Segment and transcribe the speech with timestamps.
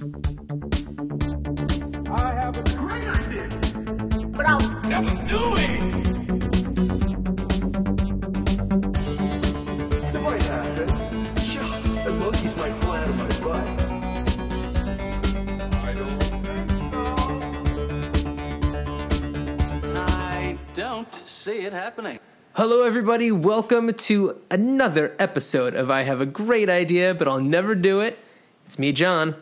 [0.00, 0.02] I
[2.32, 3.48] have a great idea.
[4.28, 6.04] But I'll Never do it.
[10.12, 10.88] The might happen.
[11.38, 13.66] Sure, the monkeys might fly on my butt.
[15.82, 17.02] I don't think so.
[19.96, 22.20] I don't see it happening.
[22.52, 23.32] Hello, everybody.
[23.32, 28.16] Welcome to another episode of I Have a Great Idea, but I'll Never Do It.
[28.64, 29.34] It's me, John.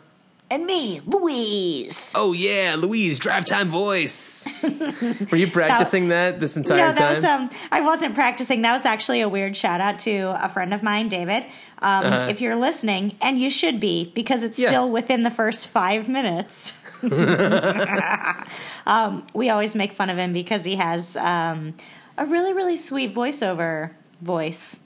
[0.49, 2.13] And me, Louise.
[2.15, 4.47] Oh, yeah, Louise, drive time voice.
[5.31, 7.49] Were you practicing that this entire no, that was time?
[7.49, 7.49] um.
[7.71, 8.61] I wasn't practicing.
[8.61, 11.43] That was actually a weird shout out to a friend of mine, David.
[11.79, 12.27] Um, Uh-huh.
[12.29, 14.67] If you're listening, and you should be, because it's Yeah.
[14.69, 16.73] still within the first five minutes.
[18.85, 21.73] um, we always make fun of him because he has um,
[22.17, 23.91] a really, really sweet voiceover
[24.21, 24.83] voice,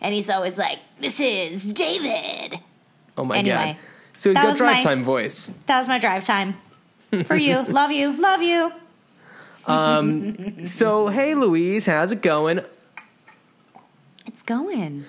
[0.00, 2.58] and he's always like, "This is David."
[3.16, 3.76] oh, my anyway, God.
[4.16, 5.52] So he's that got was drive my- time voice.
[5.66, 6.56] That was my drive time
[7.24, 7.62] for you.
[7.68, 8.12] love you.
[8.20, 8.72] Love you.
[10.66, 12.60] So, hey, Louise, how's it going?
[14.26, 15.04] It's going.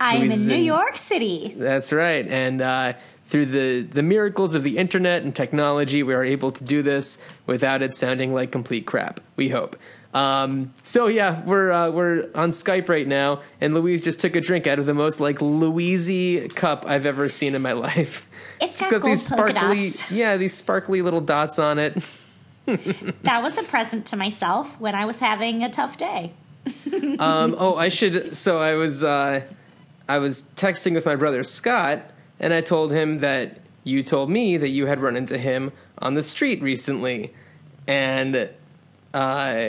[0.00, 1.54] I'm Louise in New in- York City.
[1.56, 2.26] That's right.
[2.26, 2.94] And uh,
[3.26, 7.18] through the, the miracles of the internet and technology, we are able to do this
[7.46, 9.20] without it sounding like complete crap.
[9.36, 9.76] We hope.
[10.12, 14.40] Um, so yeah, we're uh, we're on Skype right now, and Louise just took a
[14.40, 18.26] drink out of the most like Louise cup I've ever seen in my life.
[18.60, 22.02] It's got, gold these sparkly, yeah, these sparkly little dots on it.
[23.22, 26.32] That was a present to myself when I was having a tough day.
[27.18, 28.36] Um, oh, I should.
[28.36, 29.42] So I was uh,
[30.08, 32.02] I was texting with my brother Scott,
[32.38, 36.14] and I told him that you told me that you had run into him on
[36.14, 37.34] the street recently,
[37.86, 38.50] and
[39.12, 39.66] uh,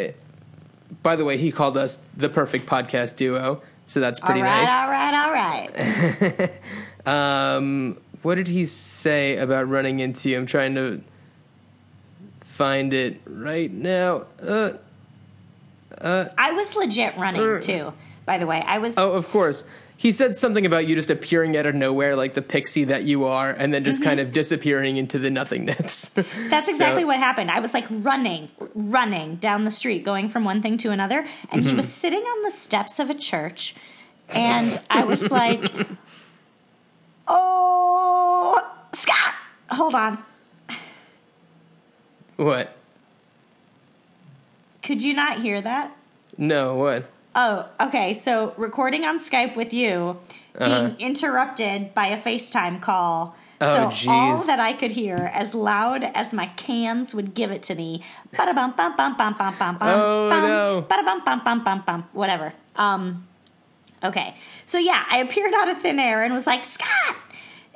[1.03, 3.61] by the way, he called us the perfect podcast duo.
[3.86, 4.81] So that's pretty all right, nice.
[4.81, 6.52] all right, all right.
[7.06, 10.38] Um, what did he say about running into you?
[10.38, 11.02] I'm trying to
[12.42, 14.25] find it right now.
[14.40, 14.74] Uh,
[16.00, 17.94] I was legit running too.
[18.25, 18.97] By the way, I was.
[18.97, 19.63] Oh, of course.
[20.01, 23.25] He said something about you just appearing out of nowhere like the pixie that you
[23.25, 26.09] are, and then just kind of disappearing into the nothingness.
[26.50, 27.51] That's exactly so- what happened.
[27.51, 31.19] I was like running, running down the street, going from one thing to another,
[31.51, 31.69] and Mm-hmm.
[31.69, 33.75] he was sitting on the steps of a church,
[34.29, 35.72] and I was like,
[37.28, 38.59] "Oh,
[38.94, 39.33] Scott,
[39.69, 40.18] hold on."
[42.38, 42.75] what?
[44.81, 45.95] Could you not hear that?
[46.39, 47.07] No, what?
[47.36, 48.14] Oh, okay.
[48.14, 50.18] So recording on Skype with you,
[50.58, 50.96] being Uh-huh.
[51.00, 53.36] interrupted by a FaceTime call.
[53.64, 57.62] Oh, so all that I could hear, as loud as my cans would give it
[57.64, 58.03] to me,
[58.36, 60.81] bum bum bum bum bum bum bum, Oh, bum, no.
[60.90, 62.53] bum bum bum bum bum, whatever.
[62.75, 63.28] Um,
[64.03, 64.36] okay.
[64.66, 67.16] So yeah, I appeared out of thin air and was like, Scott.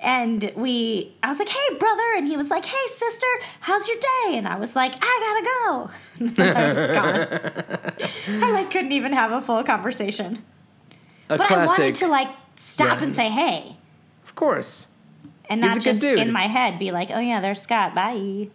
[0.05, 2.13] And we, I was like, hey, brother.
[2.16, 3.25] And he was like, hey, sister,
[3.61, 4.38] how's your day?
[4.38, 5.89] And I was like, I
[6.21, 6.33] gotta go.
[6.43, 8.09] I.
[8.45, 10.43] I like couldn't even have a full conversation.
[11.29, 13.03] A But I wanted to like stop Yeah.
[13.05, 13.77] and say hey,
[14.23, 14.89] of course.
[15.49, 17.95] and not just in my head be like, oh yeah, there's Scott.
[17.95, 18.49] Bye.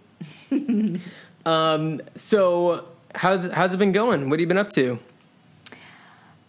[1.46, 2.84] Um, so,
[3.14, 4.28] how's how's it been going?
[4.28, 4.98] What have you been up to?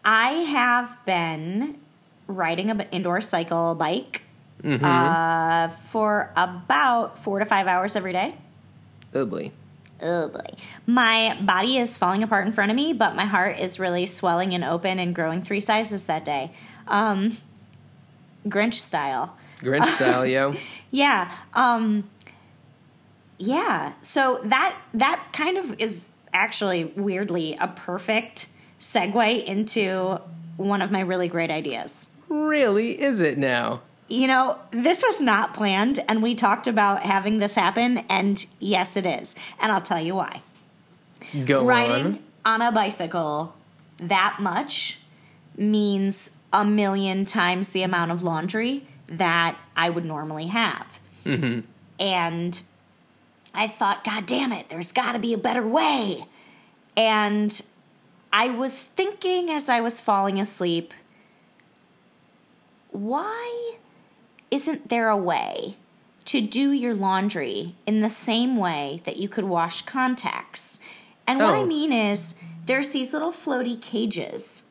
[0.04, 1.78] I have been
[2.28, 4.24] riding an indoor cycle bike
[4.64, 4.84] Mm-hmm.
[4.86, 8.36] uh, for about four to five hours every day.
[9.14, 9.52] Oh boy.
[10.02, 10.56] Oh boy.
[10.86, 14.54] My body is falling apart in front of me, but my heart is really swelling
[14.54, 16.52] and open and growing three sizes that day.
[16.88, 17.38] Um,
[18.48, 19.38] Grinch style.
[19.60, 20.56] Grinch style, yo.
[20.92, 21.32] Yeah.
[21.54, 22.10] Um
[23.38, 23.94] yeah.
[24.02, 28.48] So that that kind of is actually weirdly a perfect
[28.80, 30.20] segue into
[30.58, 32.14] one of my really great ideas.
[32.28, 33.82] Really, is it now?
[34.12, 38.98] You know, this was not planned and we talked about having this happen and yes
[38.98, 39.38] it is.
[39.58, 40.42] And I'll tell you why.
[41.46, 42.62] Go Riding on.
[42.62, 43.56] on a bicycle
[44.00, 45.00] that much
[45.56, 51.00] means a million times the amount of laundry that I would normally have.
[51.26, 51.62] Mm-hmm.
[51.98, 52.62] And
[53.54, 56.26] I thought, God damn it, there's got to be a better way.
[56.98, 57.62] And
[58.34, 60.94] I was thinking as I was falling asleep,
[62.90, 63.78] why
[64.52, 65.78] isn't there a way
[66.26, 70.80] to do your laundry in the same way that you could wash contacts?
[71.28, 71.66] And what I Oh.
[71.66, 74.70] mean is, there's these little floaty cages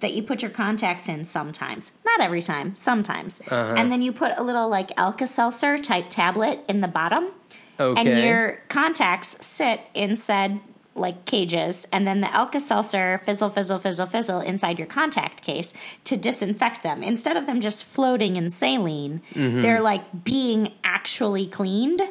[0.00, 1.92] that you put your contacts in sometimes.
[2.04, 3.40] Not every time, sometimes.
[3.48, 3.74] Uh-huh.
[3.76, 7.28] And then you put a little like Alka Seltzer type tablet in the bottom.
[7.80, 8.00] Okay.
[8.00, 10.60] And your contacts sit in said
[10.94, 15.72] like cages, and then the Alka Seltzer fizzle, fizzle, fizzle, fizzle inside your contact case
[16.04, 17.02] to disinfect them.
[17.02, 19.62] Instead of them just floating in saline, mm-hmm.
[19.62, 22.02] they're like being actually cleaned.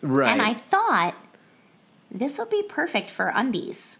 [0.00, 0.30] Right.
[0.30, 1.14] And I thought
[2.10, 3.98] this would be perfect for undies.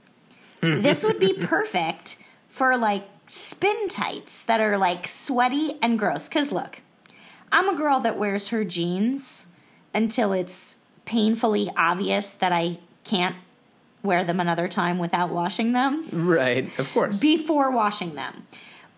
[0.60, 0.82] Hmm.
[0.82, 2.18] this would be perfect
[2.48, 6.28] for like spin tights that are like sweaty and gross.
[6.28, 6.80] Because look,
[7.50, 9.52] I'm a girl that wears her jeans
[9.94, 13.36] until it's painfully obvious that I can't
[14.02, 16.68] wear them another time without washing them right.
[16.78, 17.20] Of course.
[17.20, 18.46] before washing them.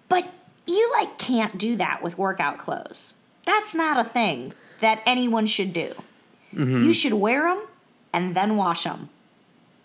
[0.09, 0.33] But
[0.67, 3.21] you like can't do that with workout clothes.
[3.45, 5.93] That's not a thing that anyone should do.
[6.55, 6.85] Mm-hmm.
[6.85, 7.63] You should wear them
[8.13, 9.11] and then wash them.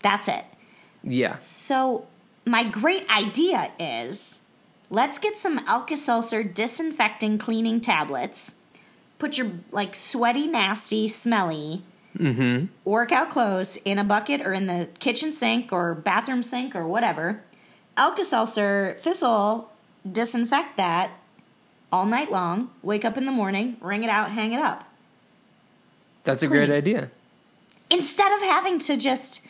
[0.02, 0.44] That's it.
[1.02, 1.36] yeah.
[1.38, 2.06] So,
[2.46, 4.46] my great idea is
[4.88, 8.54] let's get some Alka Seltzer disinfecting cleaning tablets.
[9.18, 11.82] Put your like sweaty, nasty, smelly
[12.18, 12.66] Mm-hmm.
[12.84, 17.42] workout clothes in a bucket or in the kitchen sink or bathroom sink or whatever.
[17.96, 19.70] Alka Seltzer fizzle,
[20.10, 21.12] disinfect that
[21.92, 22.70] all night long.
[22.82, 24.84] Wake up in the morning, wring it out, hang it up.
[26.24, 27.10] That's a great idea.
[27.90, 29.44] instead of having to just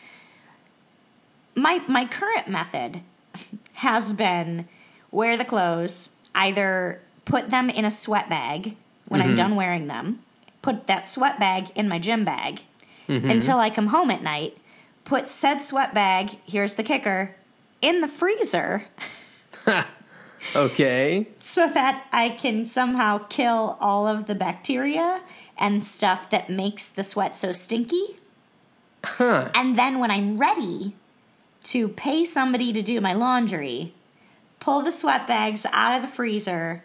[1.55, 3.01] my my current method
[3.73, 4.67] has been
[5.11, 8.75] wear the clothes either put them in a sweat bag
[9.07, 9.35] when i'm mm-hmm.
[9.35, 10.19] done wearing them
[10.61, 12.61] put that sweat bag in my gym bag
[13.07, 14.57] until i come home at night
[15.03, 17.35] put said sweat bag here's the kicker
[17.81, 18.85] in the freezer
[20.55, 21.27] Okay.
[21.39, 25.21] so that I can somehow kill all of the bacteria
[25.57, 28.17] and stuff that makes the sweat so stinky.
[29.03, 29.49] Huh.
[29.53, 30.95] And then when I'm ready
[31.65, 33.93] to pay somebody to do my laundry,
[34.59, 36.83] pull the sweat bags out of the freezer,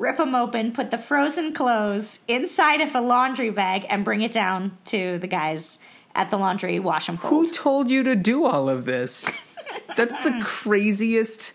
[0.00, 4.32] rip them open, put the frozen clothes inside of a laundry bag, and bring it
[4.32, 7.30] down to the guys at the laundry, wash them fold.
[7.30, 9.30] Who told you to do all of this?
[9.96, 11.52] That's the craziest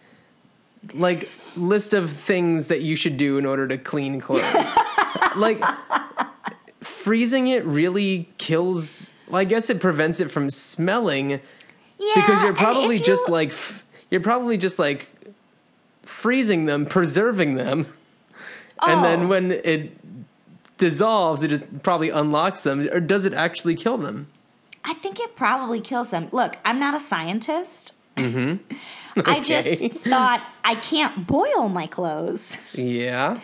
[0.93, 4.71] like list of things that you should do in order to clean clothes.
[5.35, 5.59] like
[6.81, 12.53] freezing it really kills well, I guess it prevents it from smelling yeah, because you're
[12.53, 15.09] probably if just like f- you're probably just like
[16.03, 17.87] freezing them, preserving them.
[18.81, 19.03] And Oh.
[19.03, 19.97] then when it
[20.77, 24.27] dissolves, it just probably unlocks them or does it actually kill them?
[24.83, 26.27] I think it probably kills them.
[26.31, 27.93] Look, I'm not a scientist.
[28.17, 29.19] Mm-hmm.
[29.25, 32.59] I just thought I can't boil my clothes.
[32.73, 33.39] Yeah.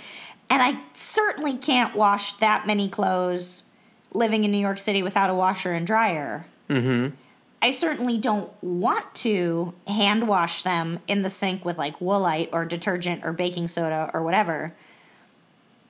[0.50, 3.70] And I certainly can't wash that many clothes
[4.14, 6.46] living in New York City without a washer and dryer.
[6.70, 7.16] Mm-hmm.
[7.62, 12.66] I certainly don't want to hand wash them in the sink with like woolite or
[12.66, 14.74] detergent or baking soda or whatever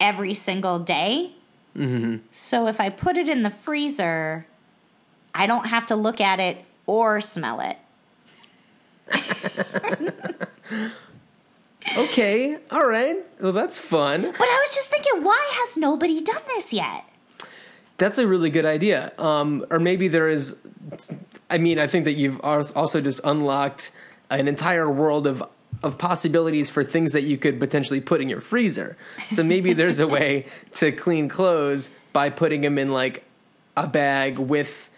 [0.01, 1.31] every single day.
[1.77, 2.17] Mm-hmm.
[2.31, 4.45] So if I put it in the freezer,
[5.33, 7.77] I don't have to look at it or smell it.
[11.97, 12.57] Okay.
[12.71, 13.17] All right.
[13.41, 14.21] Well, that's fun.
[14.21, 17.05] But I was just thinking, why has nobody done this yet?
[17.97, 19.11] That's a really good idea.
[19.17, 20.59] Um, or maybe there is.
[21.49, 23.91] I mean, I think that you've also just unlocked
[24.29, 25.43] an entire world of
[25.83, 28.97] of possibilities for things that you could potentially put in your freezer.
[29.29, 33.23] So maybe there's a way to clean clothes by putting them in like
[33.75, 34.89] a bag with.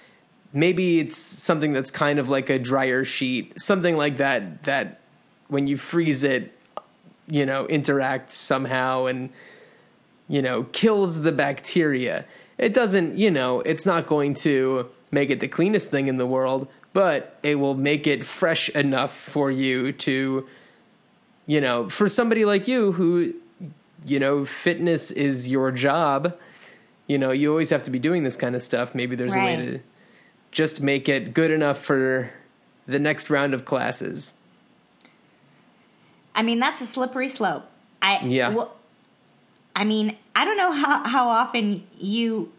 [0.56, 4.64] Maybe it's something that's kind of like a dryer sheet, something like that.
[4.64, 5.02] That
[5.48, 6.56] when you freeze it,
[7.28, 9.32] you know, interacts somehow and
[10.28, 12.26] you know, kills the bacteria.
[12.58, 16.26] It doesn't, you know, it's not going to make it the cleanest thing in the
[16.26, 20.48] world, but it will make it fresh enough for you to,
[21.46, 23.34] you know, for somebody like you who,
[24.06, 26.38] you know, fitness is your job.
[27.08, 28.96] You know, you always have to be doing this kind of stuff.
[28.96, 29.80] Maybe there's a way to
[30.52, 32.32] just make it good enough for
[32.88, 34.36] the next round of classes.
[36.36, 37.66] I mean, that's a slippery slope.
[38.02, 38.50] I Yeah.
[38.50, 38.76] well,
[39.76, 42.52] I mean, I don't know how how often you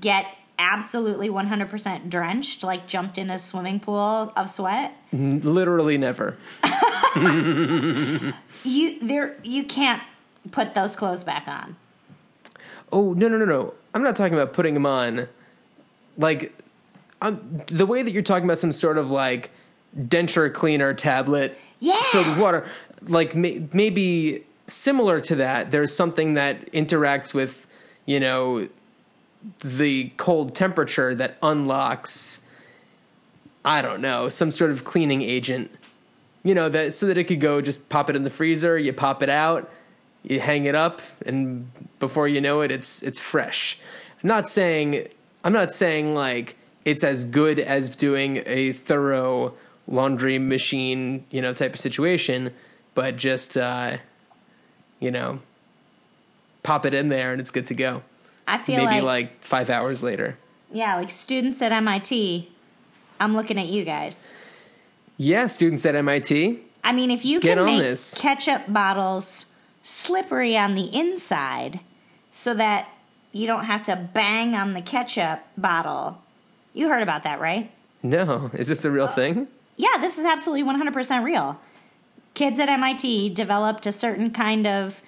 [0.00, 0.26] get
[0.58, 4.94] absolutely 100% drenched, like jumped in a swimming pool of sweat.
[5.12, 6.36] Literally never.
[8.64, 10.02] You there you can't
[10.50, 11.76] put those clothes back on.
[12.92, 13.74] Oh no no no no!
[13.94, 15.28] I'm not talking about putting them on.
[16.16, 16.52] Like,
[17.20, 19.50] um, the way that you're talking about some sort of like
[19.98, 22.00] denture cleaner tablet Yeah.
[22.12, 22.66] filled with water,
[23.02, 25.70] like may, maybe similar to that.
[25.70, 27.66] There's something that interacts with,
[28.06, 28.68] you know,
[29.60, 32.42] the cold temperature that unlocks.
[33.64, 35.70] I don't know some sort of cleaning agent.
[36.44, 38.78] You know that so that it could go just pop it in the freezer.
[38.78, 39.70] You pop it out,
[40.22, 41.70] you hang it up, and
[42.00, 43.78] before you know it, it's it's fresh.
[44.22, 45.06] I'm not saying
[45.44, 49.54] I'm not saying like it's as good as doing a thorough
[49.86, 52.52] laundry machine, you know, type of situation,
[52.94, 53.98] but just uh,
[54.98, 55.40] you know,
[56.64, 58.02] pop it in there and it's good to go.
[58.46, 60.36] I feel Maybe like, like five hours later.
[60.72, 62.50] yeah, like students at MIT.
[63.20, 64.32] I'm looking at you guys.
[65.22, 66.58] Yeah, students at MIT.
[66.82, 68.18] I mean, if you Get can on make this.
[68.18, 71.78] ketchup bottles slippery on the inside
[72.32, 72.88] so that
[73.30, 76.18] you don't have to bang on the ketchup bottle.
[76.74, 77.70] You heard about that, right?
[78.02, 79.46] No, is this a real uh, thing?
[79.76, 81.60] Yeah, this is absolutely 100% real.
[82.34, 85.02] Kids at MIT developed a certain kind of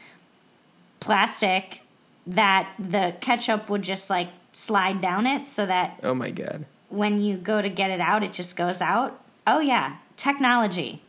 [1.01, 1.81] plastic
[2.25, 6.67] that the ketchup would just like slide down it so that Oh my god.
[6.89, 9.21] when you go to get it out, it just goes out.
[9.47, 9.97] Oh, yeah.
[10.17, 11.03] Technology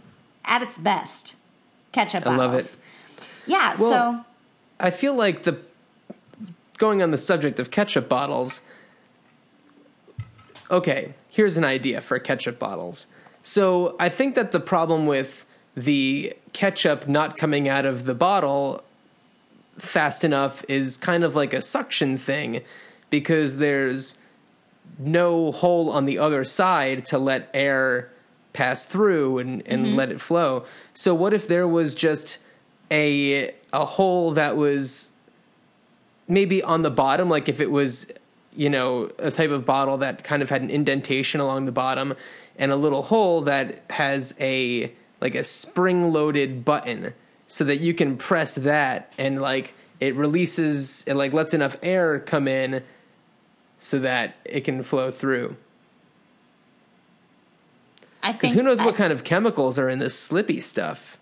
[0.43, 1.35] at its best.
[1.91, 2.38] Ketchup I bottles.
[2.39, 2.77] love it.
[3.47, 4.25] Yeah, Well- so
[4.79, 5.59] I feel like the
[6.77, 8.62] going on the subject of ketchup bottles.
[10.69, 13.07] Okay, here's an idea for ketchup bottles.
[13.43, 15.45] So I think that the problem with
[15.75, 18.83] the ketchup not coming out of the bottle
[19.77, 22.62] fast enough is kind of like a suction thing
[23.09, 24.17] because there's
[24.97, 28.09] no hole on the other side to let air
[28.55, 29.95] pass through and, and mm-hmm.
[29.95, 30.65] let it flow.
[30.93, 32.39] So what if there was just
[32.89, 35.12] a a hole that was
[36.27, 38.12] maybe on the bottom, like if it was,
[38.55, 42.15] you know, a type of bottle that kind of had an indentation along the bottom
[42.57, 47.13] and a little hole that has a like a spring loaded button
[47.47, 52.19] so that you can press that and like it releases it like lets enough air
[52.19, 52.83] come in
[53.77, 55.57] so that it can flow through.
[58.25, 61.20] I Because think who knows what kind of chemicals are in this slippy stuff?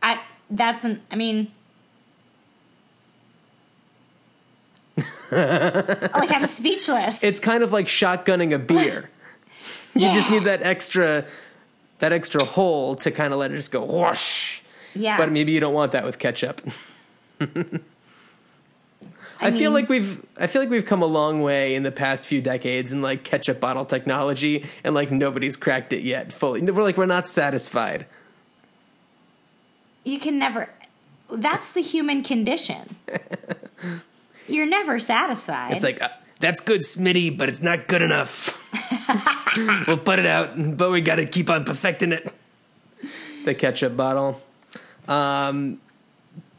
[0.00, 1.50] I that's an I mean
[5.32, 7.24] like I'm speechless.
[7.24, 9.10] It's kind of like shotgunning a beer.
[9.94, 11.24] You just need that extra
[11.98, 14.60] that extra hole to kind of let it just go whoosh.
[14.94, 15.16] yeah.
[15.16, 16.62] But maybe you don't want that with ketchup.
[19.40, 21.92] I, feel mean- like we've I feel like we've come a long way in the
[21.92, 26.62] past few decades in like ketchup bottle technology and like nobody's cracked it yet fully.
[26.62, 28.06] We're like we're not satisfied.
[30.04, 30.70] you can never
[31.30, 32.96] that's the human condition.
[34.48, 35.72] You're never satisfied.
[35.72, 36.08] It's like uh,
[36.40, 38.64] that's good, Smitty, but it's not good enough.
[39.86, 42.32] we'll put it out, but we got to keep on perfecting it.
[43.44, 44.40] The ketchup bottle.
[45.06, 45.80] Um,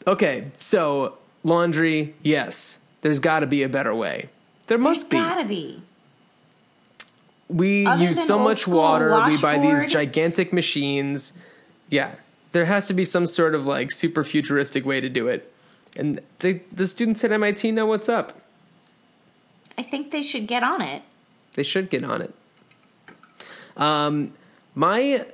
[0.06, 1.18] okay, so
[1.50, 2.14] laundry.
[2.22, 4.30] Yes, there's got to be a better way.
[4.68, 5.18] There There's must be.
[5.18, 5.82] gotta be.
[7.50, 9.26] we Other use so much water.
[9.28, 11.34] We buy these gigantic machines.
[11.90, 12.16] Yeah,
[12.52, 15.52] there has to be some sort of like super futuristic way to do it.
[15.98, 18.40] And they, the students at MIT know what's up.
[19.78, 21.02] I think they should get on it.
[21.56, 22.34] They should get on it.
[23.76, 24.34] Um,
[24.76, 25.26] my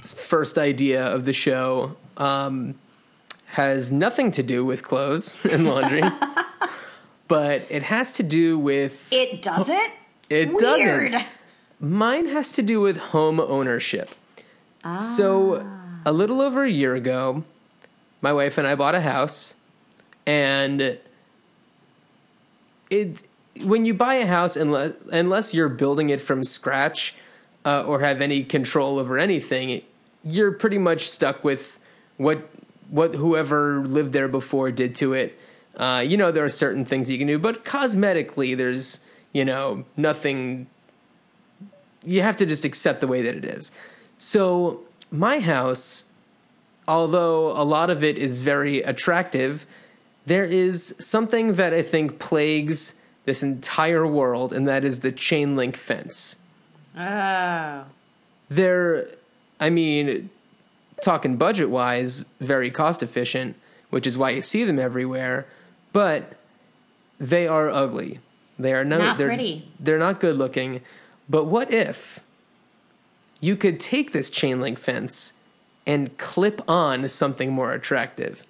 [0.00, 2.74] first idea of the show um,
[3.52, 6.02] has nothing to do with clothes and laundry,
[7.28, 9.12] but it has to do with.
[9.12, 9.92] It doesn't?
[10.30, 11.12] It Weird.
[11.12, 11.26] doesn't.
[11.80, 14.10] Mine has to do with home ownership.
[15.00, 15.64] So,
[16.04, 17.44] a little over a year ago,
[18.20, 19.54] my wife and I bought a house,
[20.26, 20.98] and
[22.90, 23.28] it
[23.64, 27.14] when you buy a house, unless unless you're building it from scratch
[27.64, 29.82] uh, or have any control over anything,
[30.24, 31.78] you're pretty much stuck with
[32.16, 32.48] what
[32.92, 35.38] what whoever lived there before did to it.
[35.76, 39.00] Uh, you know, there are certain things you can do, but cosmetically, there's
[39.32, 40.66] you know nothing.
[42.04, 43.72] You have to just accept the way that it is.
[44.18, 46.04] So my house,
[46.86, 49.66] although a lot of it is very attractive,
[50.26, 55.56] there is something that I think plagues this entire world, and that is the chain
[55.56, 56.36] link fence.
[56.98, 57.84] Oh.
[58.50, 59.08] They're,
[59.58, 60.28] I mean,
[61.02, 63.56] talking budget wise, very cost efficient,
[63.90, 65.46] which is why you see them everywhere,
[65.92, 66.34] but
[67.18, 68.20] they are ugly.
[68.58, 69.68] They are no, Not they're, pretty.
[69.78, 70.80] They're not good looking.
[71.28, 72.20] But what if
[73.40, 75.34] you could take this chain link fence
[75.86, 78.44] and clip on something more attractive?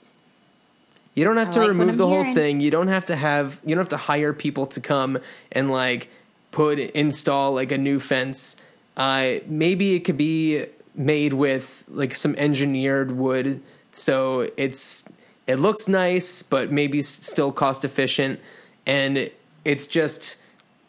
[1.15, 2.61] You don't have I to like remove the whole thing.
[2.61, 5.19] You don't have to have you don't have to hire people to come
[5.51, 6.09] and like
[6.51, 8.57] put install like a new fence.
[8.97, 15.09] Uh, maybe it could be made with like some engineered wood, so it's
[15.47, 18.41] it looks nice, but maybe still cost efficient,
[18.87, 19.31] and
[19.65, 20.37] it's just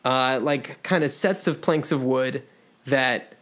[0.06, 2.44] uh, like kind of sets of planks of wood
[2.86, 3.34] that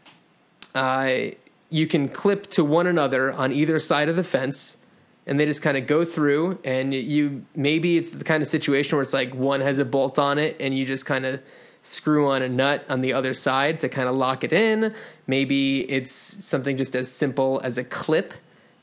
[0.75, 1.31] uh,
[1.69, 4.77] you can clip to one another on either side of the fence
[5.25, 8.95] and they just kind of go through and you maybe it's the kind of situation
[8.95, 11.41] where it's like one has a bolt on it and you just kind of
[11.81, 14.93] screw on a nut on the other side to kind of lock it in.
[15.27, 18.33] Maybe it's something just as simple as a clip.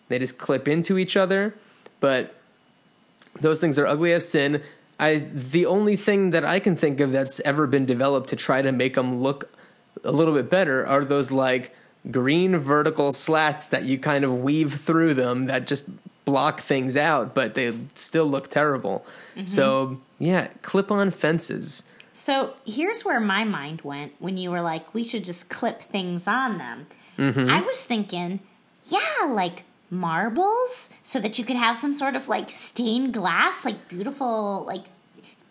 [0.08, 1.54] They just clip into each other.
[2.00, 2.34] But
[3.40, 4.62] those things are ugly as sin.
[4.98, 8.62] I the only thing that I can think of that's ever been developed to try
[8.62, 9.48] to make them look
[10.04, 11.74] a little bit better are those like
[12.10, 15.88] green vertical slats that you kind of weave through them that just
[16.24, 19.04] block things out, but they still look terrible.
[19.34, 19.46] Mm-hmm.
[19.46, 21.84] So yeah, clip on fences.
[22.18, 26.26] So here's where my mind went when you were like, we should just clip things
[26.26, 26.86] on them.
[27.16, 27.48] Mm-hmm.
[27.48, 28.40] I was thinking,
[28.90, 33.86] yeah, like marbles, so that you could have some sort of like stained glass, like
[33.88, 34.82] beautiful, like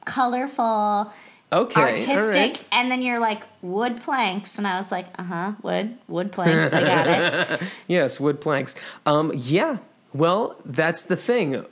[0.06, 1.14] colorful,
[1.54, 2.18] Okay, artistic.
[2.18, 2.66] right.
[2.74, 4.58] And then you're like, wood planks.
[4.58, 6.74] And I was like, uh huh, wood, wood planks.
[6.74, 7.08] I got
[7.62, 7.62] it.
[7.88, 8.76] Yes, wood planks.
[9.06, 9.78] Um, yeah.
[10.14, 11.66] Well, that's the thing.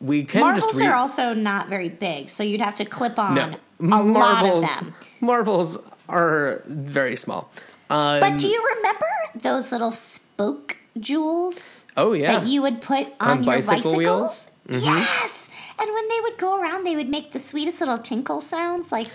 [0.00, 3.18] We can Marbles just re- are also not very big, so you'd have to clip
[3.18, 3.44] on no
[3.80, 4.80] a lot of marbles.
[4.80, 4.94] them.
[5.20, 7.50] Marbles are very small.
[7.88, 9.06] Um, But do you remember
[9.40, 11.86] those little spoke jewels?
[11.96, 12.38] Oh, yeah.
[12.40, 13.96] that you would put on, On your bicycle bicycles?
[13.96, 14.50] wheels?
[14.68, 14.84] Mm-hmm.
[14.84, 18.90] Yes, and when they would go around, they would make the sweetest little tinkle sounds,
[18.92, 19.08] like.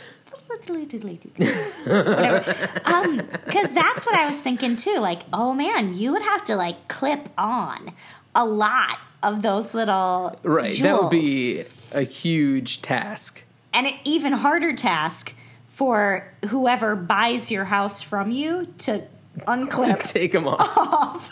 [1.85, 2.55] Whatever.
[2.85, 4.97] Um, because that's what I was thinking too.
[4.99, 7.91] Like, oh man, you would have to like clip on
[8.35, 10.77] a lot of those little right.
[10.81, 13.43] That would be a huge task.
[13.73, 15.33] and an even harder task
[15.67, 18.99] for whoever buys your house from you to
[19.39, 20.03] to unclip.
[20.03, 21.29] take them off.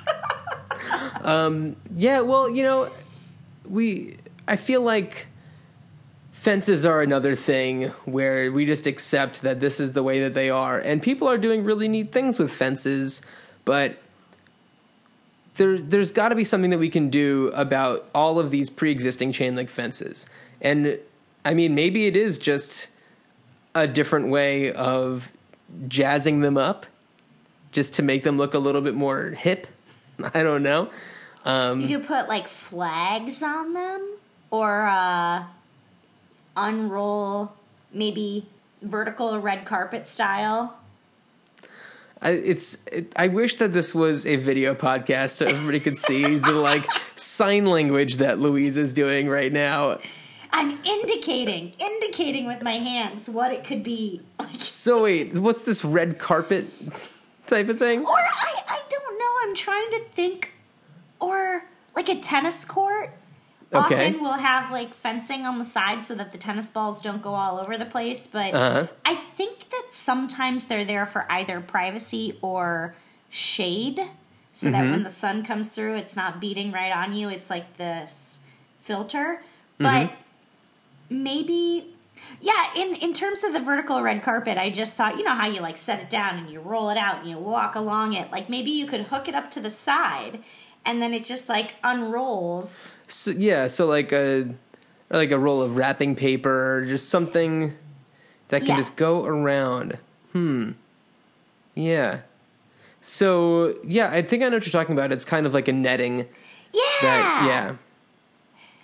[1.25, 2.91] um, yeah, well, you know,
[3.67, 4.15] we.
[4.48, 5.27] I feel like
[6.31, 10.50] fences are another thing where we just accept that this is the way that they
[10.50, 13.22] are, and people are doing really neat things with fences,
[13.65, 13.98] but.
[15.60, 19.34] There, there's got to be something that we can do about all of these pre-existing
[19.34, 20.25] chain link fences,
[20.62, 20.98] and
[21.44, 22.89] I mean maybe it is just
[23.75, 25.34] a different way of
[25.88, 26.86] jazzing them up
[27.74, 29.68] just to make them look a little bit more hip.
[30.34, 30.89] I don't know.
[31.46, 34.18] Um, You could put like flags on them
[34.51, 35.44] or uh,
[36.56, 37.54] unroll
[37.92, 38.46] maybe
[38.82, 40.78] vertical red carpet style.
[42.21, 42.86] I, it's.
[42.88, 46.86] It, I wish that this was a video podcast so everybody could see the like
[47.15, 49.99] sign language that Louise is doing right now.
[50.51, 54.21] I'm indicating, indicating with my hands what it could be.
[54.53, 56.67] So wait, what's this red carpet
[57.47, 58.01] type of thing?
[58.01, 59.25] Or I, I don't know.
[59.43, 60.53] I'm trying to think.
[61.19, 63.13] Or like a tennis court.
[63.71, 64.08] Okay.
[64.08, 67.36] Often we'll have like fencing on the side so that the tennis balls don't go
[67.36, 68.25] all over the place.
[68.25, 68.88] But Uh-huh.
[69.05, 72.95] I think that sometimes they're there for either privacy or
[73.29, 74.01] shade.
[74.53, 74.91] So that Mm-hmm.
[74.91, 77.29] when the sun comes through, it's not beating right on you.
[77.29, 78.39] It's like this
[78.82, 79.41] filter.
[79.79, 79.84] Mm-hmm.
[79.84, 80.12] But
[81.10, 81.93] maybe
[82.41, 85.47] yeah in in terms of the vertical red carpet i just thought you know how
[85.47, 88.29] you like set it down and you roll it out and you walk along it
[88.32, 90.43] like maybe you could hook it up to the side
[90.86, 94.50] and then it just like unrolls So, yeah, so like a
[95.10, 97.76] like a roll of wrapping paper or just something
[98.50, 98.78] that can Yeah.
[98.78, 99.98] just go around.
[100.34, 100.72] Hmm.
[101.76, 102.20] Yeah.
[103.02, 105.12] So yeah, I think I know what you're talking about.
[105.12, 106.28] It's kind of like a netting
[106.72, 107.76] yeah that yeah.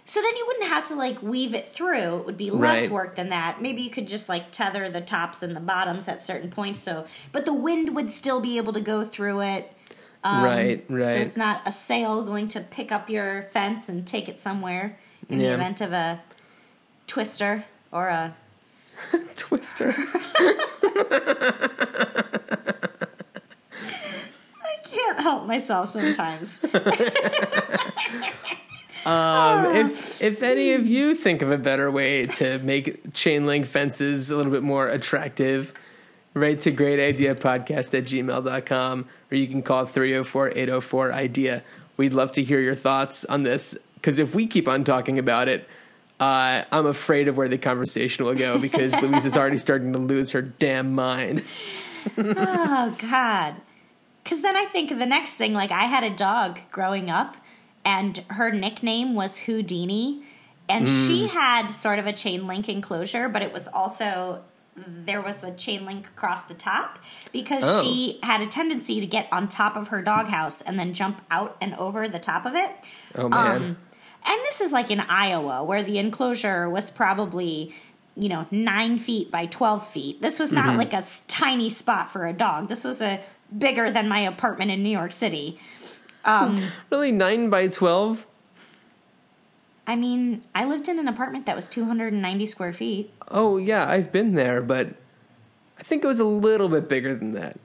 [0.05, 2.89] so then you wouldn't have to like weave it through it would be less Right.
[2.89, 6.23] work than that maybe you could just like tether the tops and the bottoms at
[6.25, 9.71] certain points so but the wind would still be able to go through it
[10.25, 11.05] right, right.
[11.05, 14.97] So it's not a sail going to pick up your fence and take it somewhere
[15.29, 16.21] in the event of a
[17.07, 18.35] twister or a.
[19.35, 19.93] Twister.
[19.93, 21.33] I
[24.83, 26.63] can't help myself sometimes.
[29.05, 33.67] Um, if if any of you think of a better way to make chain link
[33.67, 35.75] fences a little bit more attractive,
[36.35, 41.63] write to greatideapodcast at gmail.com or you can call 304-804-IDEA.
[41.97, 45.47] We'd love to hear your thoughts on this because if we keep on talking about
[45.47, 45.67] it,
[46.19, 49.99] uh, I'm afraid of where the conversation will go because Louise is already starting to
[49.99, 51.43] lose her damn mind.
[52.17, 53.55] oh God!
[54.23, 55.53] Because then I think of the next thing.
[55.53, 57.35] Like I had a dog growing up,
[57.83, 60.23] and her nickname was Houdini,
[60.69, 64.41] and she had sort of a chain link enclosure, but it was also
[64.77, 66.99] there was a chain link across the top
[67.31, 67.81] because Oh.
[67.83, 71.55] she had a tendency to get on top of her doghouse and then jump out
[71.61, 72.69] and over the top of it.
[73.15, 73.55] Oh man.
[73.55, 73.63] Um,
[74.27, 77.73] and this is like in Iowa, where the enclosure was probably,
[78.15, 80.21] you know, nine feet by 12 feet.
[80.21, 80.67] This was Mm-hmm.
[80.67, 82.67] not like a tiny spot for a dog.
[82.67, 83.21] This was a
[83.55, 85.59] bigger than my apartment in New York City.
[86.91, 88.25] really 9 by 12?
[89.87, 93.11] I mean, I lived in an apartment that was 290 square feet.
[93.29, 94.95] Oh yeah, I've been there, but
[95.79, 97.59] I think it was a little bit bigger than that.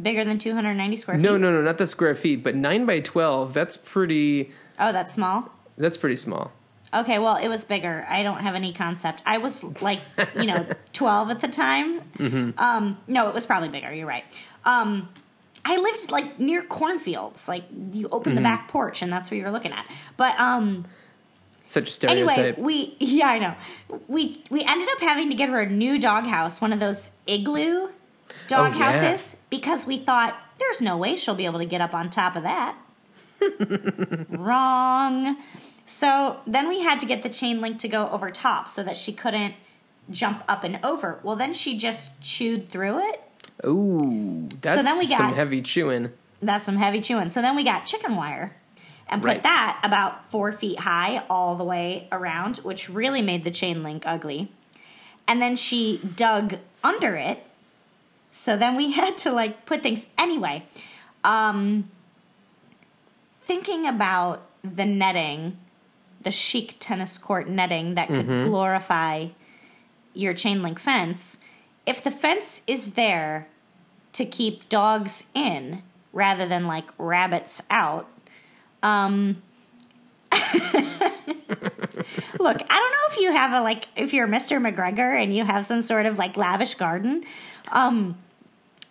[0.00, 1.22] Bigger than 290 square feet?
[1.22, 3.54] No, no, no, not the square feet, but nine by twelve.
[3.54, 4.52] That's pretty.
[4.78, 5.52] Oh, that's small?
[5.76, 6.52] That's pretty small.
[6.92, 8.06] Okay, well, it was bigger.
[8.08, 9.20] I don't have any concept.
[9.26, 10.00] I was like,
[10.36, 12.00] you know, 12 at the time.
[12.18, 12.56] Mm-hmm.
[12.56, 13.92] Um, no, it was probably bigger.
[13.92, 14.24] You're right.
[14.64, 15.08] Um,
[15.64, 17.48] I lived like near cornfields.
[17.48, 18.36] Like you open Mm-hmm.
[18.36, 19.86] the back porch and that's what you're looking at.
[20.16, 20.84] But um,
[21.66, 22.38] Such a stereotype.
[22.38, 23.54] anyway, we yeah, I know.
[24.08, 27.88] We we ended up having to get her a new doghouse, one of those igloo
[28.48, 28.92] dog Oh, yeah.
[29.02, 32.36] houses, because we thought there's no way she'll be able to get up on top
[32.36, 32.76] of that.
[34.28, 35.36] Wrong.
[35.86, 38.96] So then we had to get the chain link to go over top so that
[38.96, 39.54] she couldn't
[40.10, 41.20] jump up and over.
[41.22, 43.22] Well, then she just chewed through it.
[43.66, 46.10] Ooh, that's then we some heavy chewing.
[46.42, 47.28] That's some heavy chewing.
[47.30, 48.54] So then we got chicken wire
[49.08, 49.42] and put Right.
[49.42, 54.02] that about four feet high all the way around, which really made the chain link
[54.06, 54.50] ugly.
[55.28, 57.44] And then she dug under it.
[58.30, 60.66] So then we had to like put things anyway.
[61.22, 61.90] Um
[63.42, 65.58] thinking about the netting,
[66.22, 69.28] the chic tennis court netting that could glorify
[70.14, 71.38] your chain link fence,
[71.86, 73.48] if the fence is there
[74.12, 78.08] to keep dogs in rather than like rabbits out.
[78.82, 79.42] Um
[80.32, 80.42] Look,
[82.40, 84.60] I don't know if you have a like if you're Mr.
[84.60, 87.24] McGregor and you have some sort of like lavish garden.
[87.70, 88.18] Um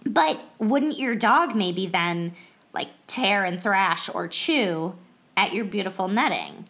[0.05, 2.33] but wouldn't your dog maybe then
[2.73, 4.95] like tear and thrash or chew
[5.37, 6.67] at your beautiful netting?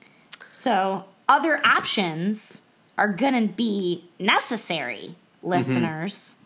[0.51, 2.63] So other options
[2.97, 6.41] are gonna be necessary, listeners.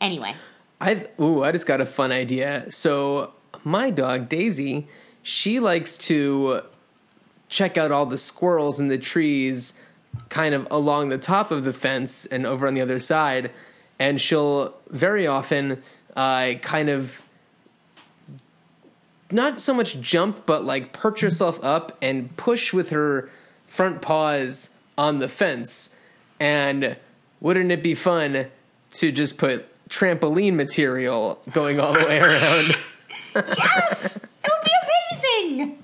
[0.00, 0.34] Anyway.
[0.80, 2.70] I ooh, I just got a fun idea.
[2.70, 4.88] So my dog Daisy,
[5.22, 6.62] she likes to
[7.48, 9.78] check out all the squirrels in the trees,
[10.28, 13.50] kind of along the top of the fence and over on the other side,
[13.98, 15.82] and she'll very often
[16.16, 17.22] uh, kind of
[19.30, 23.30] not so much jump, but like perch herself up and push with her
[23.66, 25.96] front paws on the fence.
[26.38, 26.96] And
[27.42, 28.46] wouldn't it be fun
[28.92, 32.76] to just put trampoline material going all the way around?
[33.34, 34.16] Yes!
[34.16, 35.78] It would be amazing!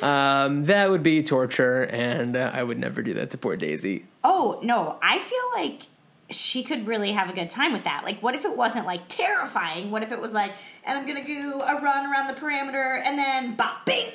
[0.00, 4.06] um, that would be torture, and uh, I would never do that to poor Daisy.
[4.22, 5.88] Oh, no, I feel like
[6.30, 8.04] she could really have a good time with that.
[8.04, 9.90] Like, what if it wasn't like terrifying?
[9.90, 10.52] What if it was like,
[10.84, 14.06] and I'm gonna do a run around the perimeter and then bop bing!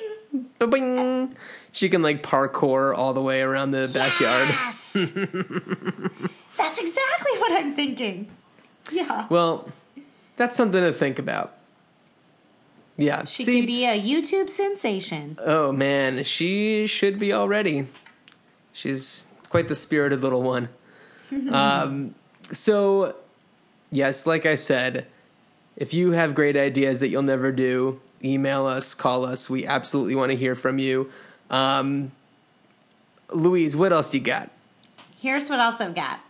[0.58, 1.34] Ba-bing!
[1.70, 4.48] She can like parkour all the way around the backyard.
[6.56, 8.28] That's exactly what I'm thinking.
[8.92, 9.26] Yeah.
[9.28, 9.68] Well,
[10.36, 11.54] that's something to think about.
[12.96, 13.24] Yeah.
[13.24, 15.36] She See, could be a YouTube sensation.
[15.44, 17.86] oh man, she should be already.
[18.72, 20.68] She's quite the spirited little one.
[21.50, 22.14] um,
[22.52, 23.16] so,
[23.90, 25.06] yes, like I said,
[25.76, 29.50] if you have great ideas that you'll never do, email us, call us.
[29.50, 31.10] We absolutely want to hear from you.
[31.50, 32.12] Um,
[33.32, 34.50] Louise, what else do you got?
[35.20, 36.20] Here's what else I've got.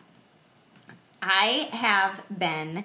[1.27, 2.85] I have been,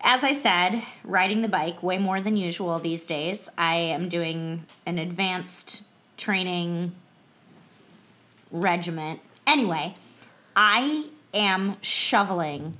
[0.00, 3.50] as I said, riding the bike way more than usual these days.
[3.58, 5.82] I am doing an advanced
[6.16, 6.92] training
[8.50, 9.20] regiment.
[9.46, 9.94] Anyway,
[10.56, 12.76] I am shoveling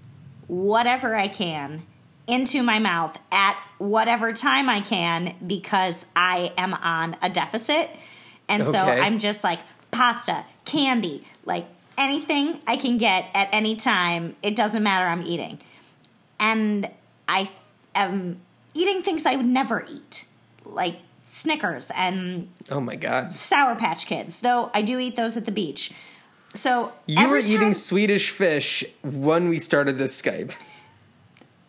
[0.47, 1.83] whatever I can
[2.27, 7.91] into my mouth at whatever time I can because I am on a deficit.
[8.49, 9.01] And so Okay.
[9.01, 11.67] I'm just like pasta, candy, like
[11.99, 14.37] anything I can get at any time.
[14.43, 15.59] It doesn't matter, I'm eating.
[16.41, 16.89] And
[17.29, 17.51] I
[17.95, 18.41] am
[18.75, 20.27] eating things I would never eat,
[20.65, 23.33] like Snickers and Oh my god.
[23.33, 25.93] Sour Patch Kids, though I do eat those at the beach.
[26.55, 30.53] So You were time- eating Swedish fish when we started this Skype.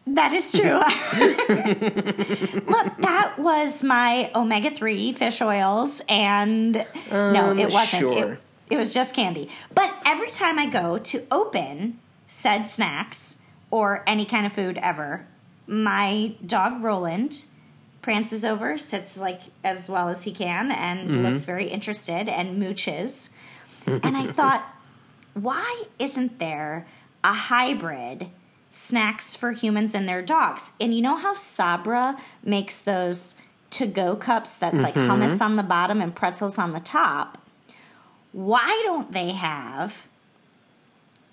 [0.07, 0.61] That is true.
[2.69, 6.73] Look, that was my omega 3 fish oils, and
[7.11, 7.99] no, Um, it wasn't.
[8.01, 8.33] sure.
[8.33, 9.49] It, it was just candy.
[9.73, 15.25] But every time I go to open said snacks or any kind of food ever,
[15.67, 17.45] my dog Roland
[18.01, 21.23] prances over, sits like as well as he can, and Mm-hmm.
[21.25, 23.31] looks very interested and mooches.
[23.87, 24.63] and I thought,
[25.33, 26.85] why isn't there
[27.23, 28.27] a hybrid
[28.69, 30.71] snacks for humans and their dogs?
[30.79, 33.35] And you know how Sabra makes those
[33.71, 37.37] to go cups that's like hummus on the bottom and pretzels on the top?
[38.35, 40.07] Why don't they have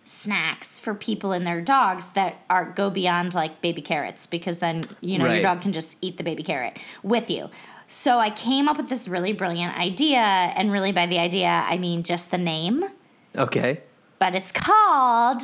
[0.05, 4.83] snacks for people and their dogs that are go beyond like baby carrots because then
[5.01, 5.35] you know Right.
[5.35, 7.51] your dog can just eat the baby carrot with you.
[7.87, 11.79] So I came up with this really brilliant idea and really by the idea I
[11.79, 12.85] mean just the name
[13.37, 13.81] Okay.
[14.19, 15.43] but it's called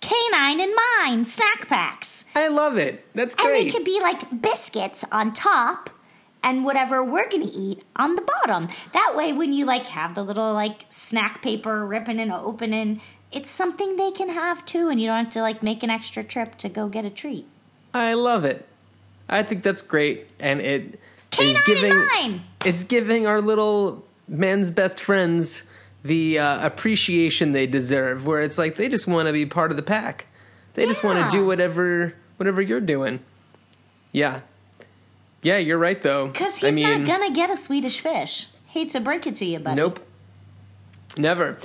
[0.00, 2.24] canine and mine snack packs.
[2.34, 3.04] I love it.
[3.14, 3.58] That's great.
[3.58, 5.88] And they could be like biscuits on top
[6.42, 8.68] and whatever we're to eat on the bottom.
[8.92, 13.00] That way, when you like have the little like snack paper ripping and opening,
[13.32, 16.24] it's something they can have too, and you don't have to like make an extra
[16.24, 17.46] trip to go get a treat.
[17.94, 18.66] I love it.
[19.28, 20.98] I think that's great, and it
[21.38, 25.64] is giving it's giving our little men's best friends
[26.02, 28.26] the uh, appreciation they deserve.
[28.26, 30.26] Where it's like they just want to be part of the pack.
[30.74, 33.20] They just want to do whatever whatever you're doing.
[34.12, 34.40] Yeah,
[35.42, 36.28] yeah, you're right though.
[36.28, 38.48] Because he's I mean, not gonna get a Swedish fish.
[38.66, 39.76] Hate to break it to you, buddy.
[39.76, 40.00] Nope.
[41.16, 41.58] Never.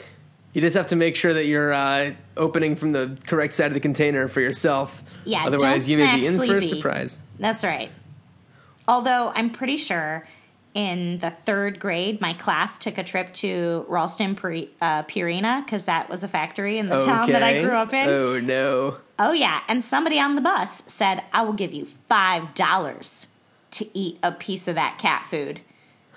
[0.54, 3.74] You just have to make sure that you're uh, opening from the correct side of
[3.74, 5.04] the container for yourself.
[5.26, 6.68] Yeah, Otherwise, don't you may be in for a sleepy.
[6.68, 7.20] surprise.
[7.40, 7.92] That's right.
[8.88, 10.26] Although I'm pretty sure
[10.74, 14.32] in the third grade, my class took a trip to Ralston,
[14.82, 18.08] uh, Purina, because that was a factory in the town that I grew up in.
[18.08, 18.98] Oh no.
[19.18, 23.28] Oh yeah, and somebody on the bus said, "I will give you five dollars
[23.76, 25.62] to eat a piece of that cat food,"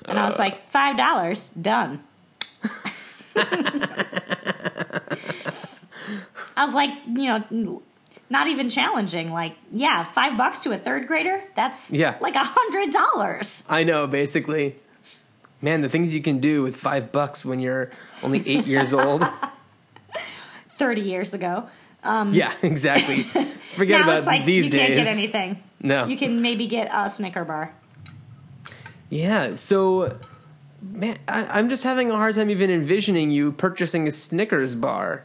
[0.05, 0.42] and I was uh.
[0.42, 2.03] like, five dollars, done."
[6.57, 7.83] I was like, you know,
[8.31, 9.33] not even challenging.
[9.33, 11.42] Like, yeah, five bucks to a third grader?
[11.55, 12.16] That's Yeah.
[12.21, 13.64] like a hundred dollars.
[13.68, 14.77] I know, basically.
[15.61, 17.90] Man, the things you can do with five bucks when you're
[18.23, 19.25] only eight years old.
[20.79, 21.68] Thirty years ago.
[22.05, 23.23] Um, yeah, exactly.
[23.75, 25.05] Forget now about it's like these you days.
[25.05, 25.62] can't get anything.
[25.81, 26.07] No.
[26.07, 27.73] You can maybe get a Snicker bar.
[29.11, 30.19] Yeah, so
[30.83, 35.25] man, I, I'm just having a hard time even envisioning you purchasing a Snickers bar.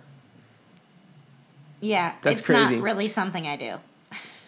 [1.82, 2.76] Yeah, That's it's crazy.
[2.76, 3.76] not really something I do.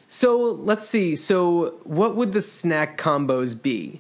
[0.08, 1.16] So let's see.
[1.16, 4.00] So what would the snack combos be?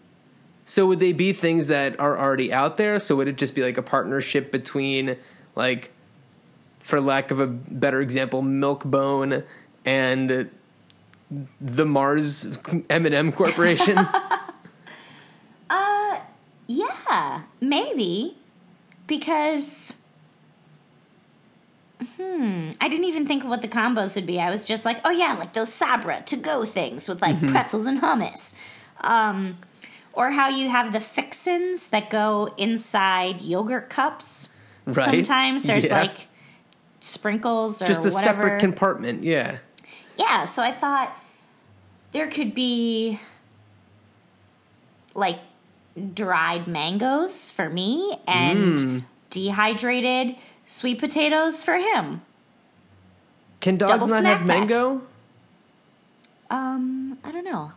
[0.64, 2.98] So would they be things that are already out there?
[3.00, 5.18] So would it just be like a partnership between,
[5.56, 5.92] like,
[6.80, 9.44] for lack of a better example, Milkbone
[9.84, 10.50] and
[11.62, 12.58] the Mars
[12.90, 13.98] M&M Corporation?
[15.70, 16.20] Uh
[16.68, 18.38] yeah, maybe.
[19.08, 19.96] Because
[22.18, 24.40] hmm, I didn't even think of what the combos would be.
[24.40, 27.46] I was just like, oh yeah, like those Sabra to go things with Mm-hmm.
[27.46, 28.54] like pretzels and hummus.
[29.02, 29.58] Um
[30.14, 34.50] or how you have the fixins that go inside yogurt cups.
[34.86, 35.06] Right.
[35.26, 36.02] Sometimes there's Yeah.
[36.04, 36.28] like
[37.00, 38.22] sprinkles or just a whatever.
[38.44, 39.58] separate compartment, yeah.
[40.18, 41.16] Yeah, so I thought
[42.12, 43.20] there could be
[45.14, 45.40] like
[46.14, 49.04] dried mangoes for me and Mm.
[49.30, 50.36] dehydrated
[50.68, 52.22] sweet potatoes for him.
[53.62, 54.48] Can dogs Double not have pack.
[54.48, 55.02] mango?
[56.50, 57.72] Um, I don't know.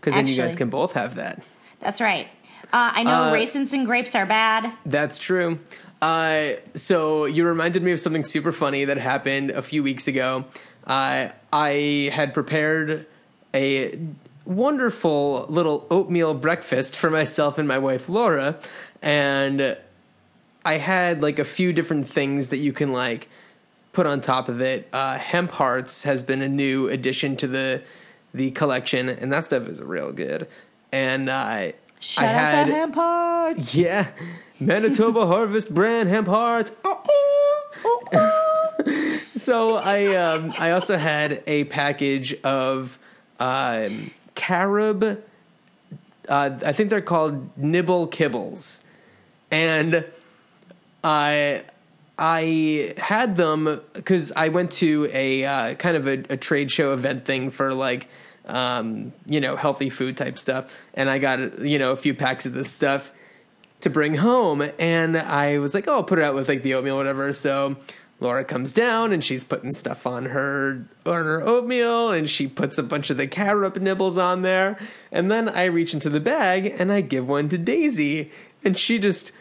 [0.00, 1.42] Because then you guys can both have that.
[1.80, 2.28] That's right.
[2.72, 4.72] Uh, I know Uh, raisins and grapes are bad.
[4.86, 5.58] That's true.
[6.00, 10.44] Uh, so you reminded me of something super funny that happened a few weeks ago.
[10.90, 13.06] Uh, I had prepared
[13.54, 13.96] a
[14.44, 18.58] wonderful little oatmeal breakfast for myself and my wife Laura,
[19.00, 19.76] and
[20.64, 23.28] I had like a few different things that you can like
[23.92, 24.88] put on top of it.
[24.92, 27.82] Uh, Hemp Hearts has been a new addition to the
[28.34, 30.48] the collection, and that stuff is real good.
[30.90, 33.76] And uh, Shout I out had to hemp hearts.
[33.76, 34.08] yeah,
[34.58, 36.72] Manitoba Harvest brand hemp heart.
[39.34, 42.98] so I um, I also had a package of
[43.38, 45.22] um, carob.
[46.28, 48.82] Uh, I think they're called nibble kibbles,
[49.50, 50.06] and
[51.02, 51.64] I
[52.18, 56.92] I had them because I went to a uh, kind of a, a trade show
[56.92, 58.08] event thing for like
[58.46, 62.46] um, you know healthy food type stuff, and I got you know a few packs
[62.46, 63.12] of this stuff
[63.80, 66.74] to bring home, and I was like, oh, I'll put it out with like the
[66.74, 67.32] oatmeal, whatever.
[67.32, 67.76] So
[68.20, 72.76] Laura comes down and she's putting stuff on her on her oatmeal, and she puts
[72.76, 74.78] a bunch of the carob nibbles on there,
[75.10, 78.30] and then I reach into the bag and I give one to Daisy,
[78.62, 79.32] and she just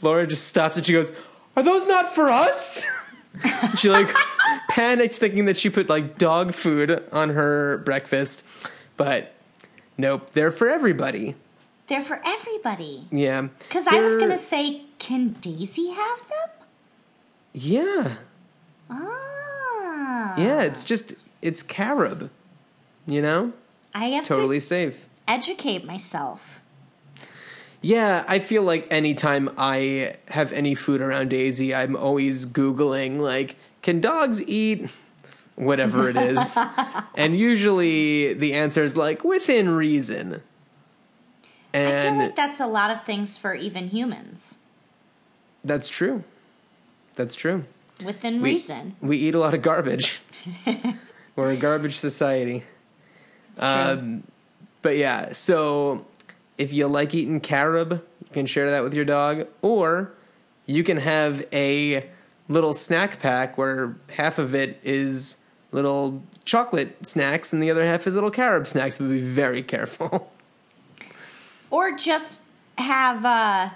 [0.00, 1.12] Laura just stops and she goes,
[1.56, 2.86] "Are those not for us?"
[3.76, 4.08] she like
[4.68, 8.44] panics, thinking that she put like dog food on her breakfast,
[8.96, 9.34] but
[9.98, 11.34] nope, they're for everybody.
[11.88, 13.06] They're for everybody.
[13.10, 16.61] Yeah, Because I was going to say, can Daisy have them?
[17.54, 18.14] Yeah,
[18.90, 20.34] Ah.
[20.38, 20.62] yeah.
[20.62, 22.30] It's just it's carob,
[23.06, 23.52] you know,
[23.94, 25.06] I have totally to safe.
[25.28, 26.60] educate myself.
[27.84, 33.56] Yeah, I feel like anytime I have any food around Daisy, I'm always Googling, like,
[33.82, 34.88] can dogs eat
[35.56, 36.56] whatever it is?
[37.16, 40.42] and usually the answer is like, within reason.
[41.74, 44.58] I feel like that's a lot of things for even humans.
[45.64, 46.22] that's true.
[47.14, 47.64] That's true.
[48.04, 48.96] within We, reason.
[49.00, 50.20] we eat a lot of garbage.
[51.36, 52.64] We're a garbage society.
[53.58, 54.24] Um,
[54.82, 56.06] but yeah, so
[56.58, 60.12] if you like eating carob, you can share that with your dog, or
[60.66, 62.08] you can have a
[62.48, 65.38] little snack pack where half of it is
[65.70, 68.98] little chocolate snacks and the other half is little carob snacks.
[68.98, 70.32] But be very careful.
[71.70, 72.42] or just
[72.78, 73.70] have uh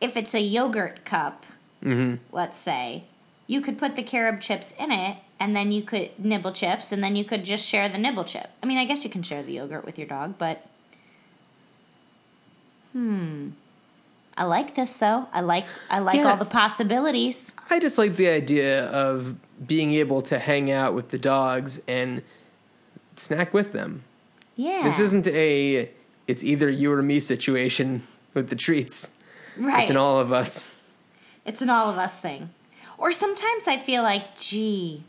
[0.00, 1.44] if it's a yogurt cup
[1.84, 2.14] Mm-hmm.
[2.34, 3.04] let's say
[3.46, 7.04] you could put the carob chips in it and then you could nibble chips and
[7.04, 9.42] then you could just share the nibble chip i mean i guess you can share
[9.42, 10.66] the yogurt with your dog but
[12.92, 13.48] hmm
[14.36, 16.30] i like this though i like i like Yeah.
[16.30, 21.10] all the possibilities I just like the idea of being able to hang out with
[21.10, 22.22] the dogs and
[23.16, 24.02] snack with them.
[24.56, 25.90] yeah This isn't a
[26.26, 29.14] it's either you or me situation with the treats.
[29.56, 30.74] right It's an all of us.
[31.44, 32.50] It's an all of us thing.
[32.98, 35.04] Or sometimes I feel like, gee,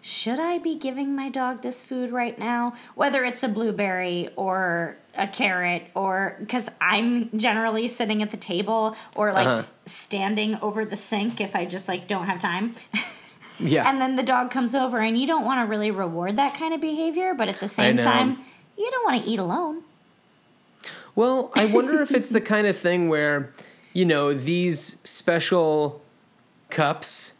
[0.00, 2.74] should I be giving my dog this food right now?
[2.94, 8.96] Whether it's a blueberry or a carrot, or because I'm generally sitting at the table
[9.14, 9.62] or like Uh-huh.
[9.86, 12.74] standing over the sink if I just like don't have time.
[13.60, 13.88] Yeah.
[13.88, 16.74] and then the dog comes over, and you don't want to really reward that kind
[16.74, 18.40] of behavior, but at the same time,
[18.76, 19.82] you don't want to eat alone.
[21.14, 23.52] Well, I wonder if it's the kind of thing where,
[23.94, 26.02] you know, these special
[26.68, 27.34] cups,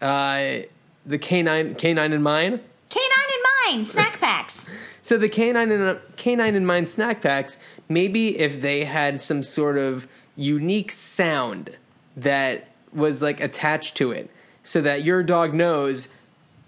[0.00, 0.58] uh,
[1.04, 2.60] the canine canine in mine.
[2.90, 4.68] Canine in mine snack packs.
[5.02, 7.58] So the canine in canine in mine snack packs.
[7.88, 10.06] Maybe if they had some sort of
[10.36, 11.70] unique sound
[12.16, 14.30] that was like attached to it,
[14.62, 16.08] so that your dog knows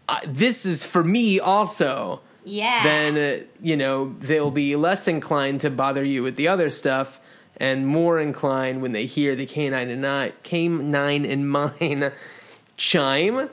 [0.08, 2.20] uh, this is for me also.
[2.44, 2.82] Yeah.
[2.82, 7.20] then uh, you know they'll be less inclined to bother you with the other stuff
[7.60, 12.12] and more inclined when they hear the canine and canine in mine
[12.76, 13.50] chime.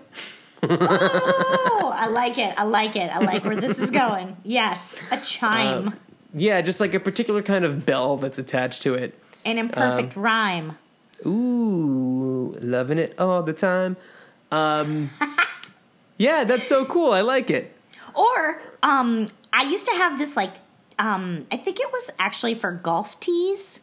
[0.63, 2.53] Oh, I like it.
[2.57, 3.15] I like it.
[3.15, 4.37] I like where this is going.
[4.43, 5.93] Yes, a chime.
[6.33, 9.17] Yeah, just like a particular kind of bell that's attached to it.
[9.43, 10.77] An imperfect rhyme.
[11.25, 13.97] Ooh, loving it all the time.
[14.51, 15.09] Um,
[16.17, 17.11] yeah, that's so cool.
[17.11, 17.75] I like it.
[18.13, 20.53] Or um, I used to have this like
[20.99, 23.81] um, I think it was actually for golf tees.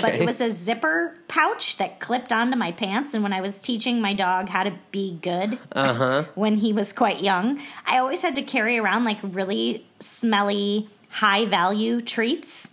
[0.00, 3.12] But it was a zipper pouch that clipped onto my pants.
[3.14, 6.24] And when I was teaching my dog how to be good Uh-huh.
[6.34, 11.44] when he was quite young, I always had to carry around like really smelly, high
[11.44, 12.70] value treats.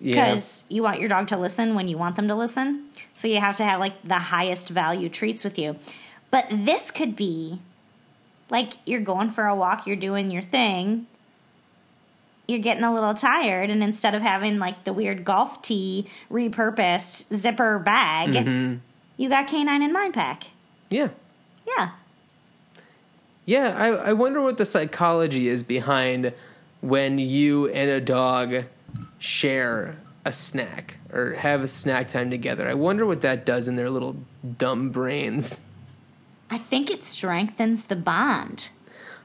[0.00, 0.14] yeah.
[0.14, 2.86] because you want your dog to listen when you want them to listen.
[3.14, 5.76] So you have to have like the highest value treats with you.
[6.30, 7.60] But this could be
[8.50, 11.06] like you're going for a walk, you're doing your thing,
[12.50, 17.32] you're getting a little tired, and instead of having like the weird golf tee repurposed
[17.32, 18.76] zipper bag, mm-hmm.
[19.16, 20.48] you got canine in mind pack.
[20.90, 21.08] Yeah.
[21.66, 21.90] Yeah.
[23.46, 26.32] Yeah, I, I wonder what the psychology is behind
[26.80, 28.64] when you and a dog
[29.18, 32.68] share a snack or have a snack time together.
[32.68, 34.16] I wonder what that does in their little
[34.58, 35.66] dumb brains.
[36.50, 38.70] I think it strengthens the bond.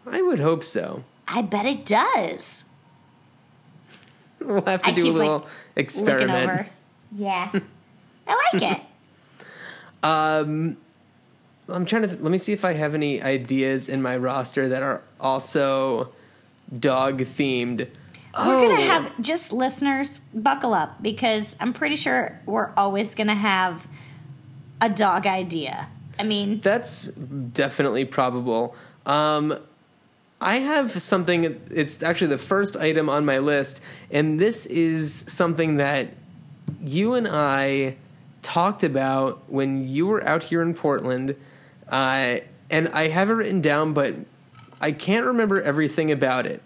[0.05, 1.03] I would hope so.
[1.27, 2.65] I bet it does.
[4.45, 6.67] We'll have to I do a keep, like, little Looking experiment.
[7.11, 7.51] Yeah.
[8.27, 8.81] I like it.
[11.67, 12.07] I'm trying to.
[12.07, 16.09] Th- let me see if I have any ideas in my roster that are also
[16.77, 17.87] dog themed.
[18.37, 23.87] We're gonna have just listeners buckle up because I'm pretty sure we're always gonna have
[24.81, 25.87] a dog idea.
[26.19, 28.75] I mean, That's definitely probable.
[29.05, 29.57] Um,
[30.45, 31.59] I have something.
[31.71, 33.81] It's actually the first item on my list,
[34.11, 36.09] and this is something that
[36.83, 37.95] you and I
[38.43, 41.35] talked about when you were out here in Portland.
[41.89, 42.37] Uh,
[42.69, 44.13] and I have it written down, but
[44.79, 46.61] I can't remember everything about it.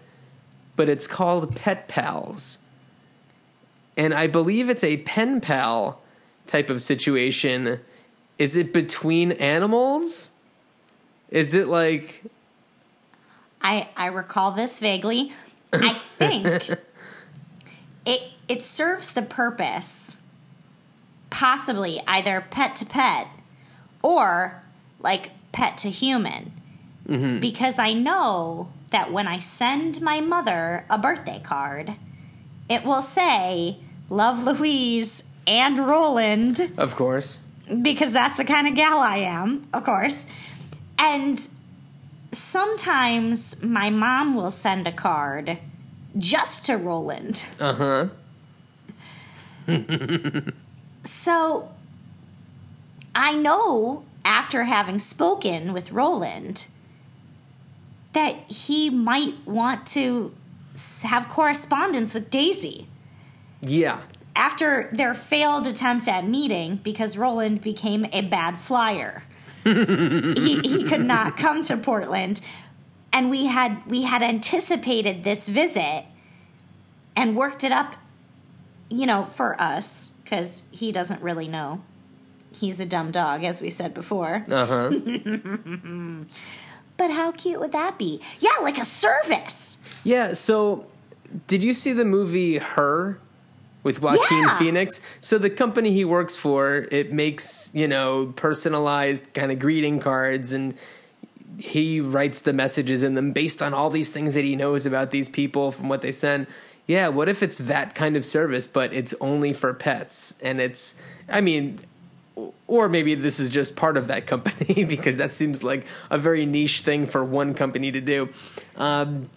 [0.76, 2.58] But it's called Pet Pals,
[3.96, 6.02] and I believe it's a pen pal
[6.46, 7.80] type of situation.
[8.36, 10.32] Is it between animals?
[11.30, 12.24] Is it like
[13.62, 15.32] I I recall this vaguely.
[15.72, 16.68] I think
[18.06, 20.20] it it serves the purpose,
[21.30, 23.28] possibly either pet to pet
[24.02, 24.62] or
[25.00, 26.52] like pet to human.
[27.06, 27.40] Mm-hmm.
[27.40, 31.94] Because I know that when I send my mother a birthday card,
[32.68, 37.38] it will say "Love Louise" and Roland Of course.
[37.82, 40.26] because that's the kind of gal I am, of course.
[40.98, 41.48] And
[42.32, 45.58] sometimes my mom will send a card
[46.18, 47.44] just to Roland.
[47.60, 48.06] Uh huh.
[51.04, 51.70] So
[53.14, 56.66] I know after having spoken with Roland,
[58.12, 60.34] that he might want to
[61.02, 62.86] have correspondence with Daisy
[63.60, 64.00] Yeah.
[64.34, 69.22] after their failed attempt at meeting because Roland became a bad flyer.
[69.64, 72.40] He, he could not come to Portland
[73.12, 76.04] and we had we had anticipated this visit
[77.16, 77.96] and worked it up
[78.88, 81.82] you know for us cuz he doesn't really know.
[82.52, 84.44] He's a dumb dog as we said before.
[84.50, 84.90] Uh huh.
[86.96, 88.20] But how cute would that be?
[88.40, 89.78] Yeah, like a service.
[90.04, 90.34] yeah.
[90.34, 90.84] So,
[91.46, 93.18] did you see the movie Her
[93.82, 94.58] with Joaquin Yeah.
[94.58, 95.00] Phoenix?
[95.20, 100.52] So the company he works for it makes you know personalized kind of greeting cards
[100.52, 100.74] and.
[101.58, 105.10] He writes the messages in them based on all these things that he knows about
[105.10, 106.46] these people from what they send.
[106.86, 110.40] Yeah, what if it's that kind of service, but it's only for pets?
[110.42, 110.94] And it's,
[111.28, 111.78] I mean,
[112.66, 116.46] or maybe this is just part of that company because that seems like a very
[116.46, 118.30] niche thing for one company to do.
[118.76, 119.28] Um,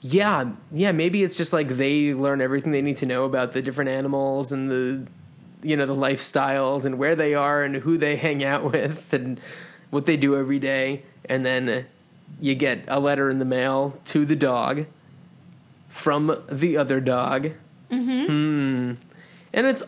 [0.00, 3.62] yeah, yeah, maybe it's just like they learn everything they need to know about the
[3.62, 5.06] different animals and the
[5.60, 9.40] you know the lifestyles and where they are and who they hang out with and
[9.90, 11.86] what they do every day and then
[12.40, 14.86] you get a letter in the mail to the dog
[15.88, 17.50] from the other dog.
[17.90, 18.94] Mm-hmm.
[19.52, 19.82] And it's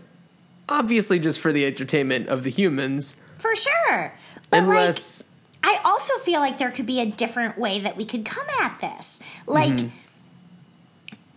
[0.69, 4.15] obviously just for the entertainment of the humans For sure.
[4.49, 5.25] But unless
[5.63, 8.81] I also feel like there could be a different way that we could come at
[8.81, 9.23] this.
[9.47, 9.89] Like Mm-hmm.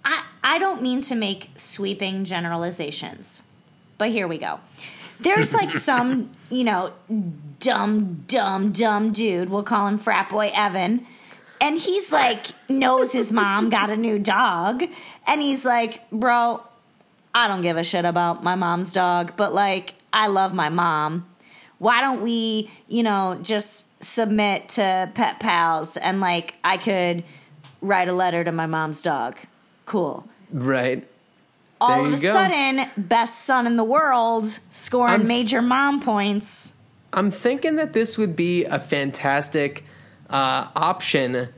[0.05, 3.43] I I don't mean to make sweeping generalizations.
[3.97, 4.59] But here we go.
[5.19, 6.93] There's like some, you know,
[7.59, 11.05] dumb dumb dumb dude, we'll call him frat boy Evan.
[11.61, 14.83] And he's like knows his mom got a new dog
[15.25, 16.61] and he's like, "Bro,
[17.33, 21.25] I don't give a shit about my mom's dog, but like I love my mom.
[21.79, 27.23] Why don't we, you know, just submit to Pet Pals and like I could
[27.81, 29.37] write a letter to my mom's dog.
[29.85, 30.27] Cool.
[30.51, 31.07] right
[31.81, 32.31] All of a go.
[32.33, 36.73] sudden, best son in the world, scoring I'm- major mom points.
[37.11, 39.83] I'm thinking that this would be a fantastic
[40.29, 41.49] uh, option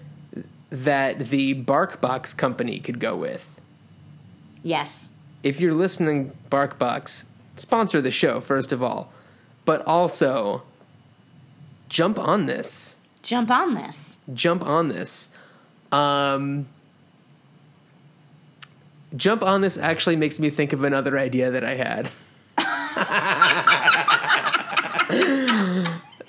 [0.69, 3.61] that the BarkBox company could go with.
[4.63, 5.15] Yes.
[5.43, 7.25] If you're listening, BarkBox,
[7.55, 9.13] sponsor the show, first of all,
[9.63, 10.63] but also
[11.95, 12.97] jump on this.
[13.23, 14.19] Jump on this.
[14.33, 15.29] Jump on this.
[15.93, 16.67] Um,
[19.15, 22.11] jump on this actually makes me think of another idea that I had.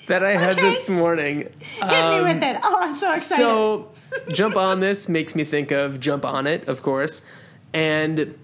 [0.06, 1.38] that I had this morning.
[1.38, 2.60] Hit me with it.
[2.62, 3.42] Oh, I'm so excited.
[3.42, 3.90] So,
[4.28, 7.26] jump on this makes me think of jump on it, of course.
[7.74, 8.38] And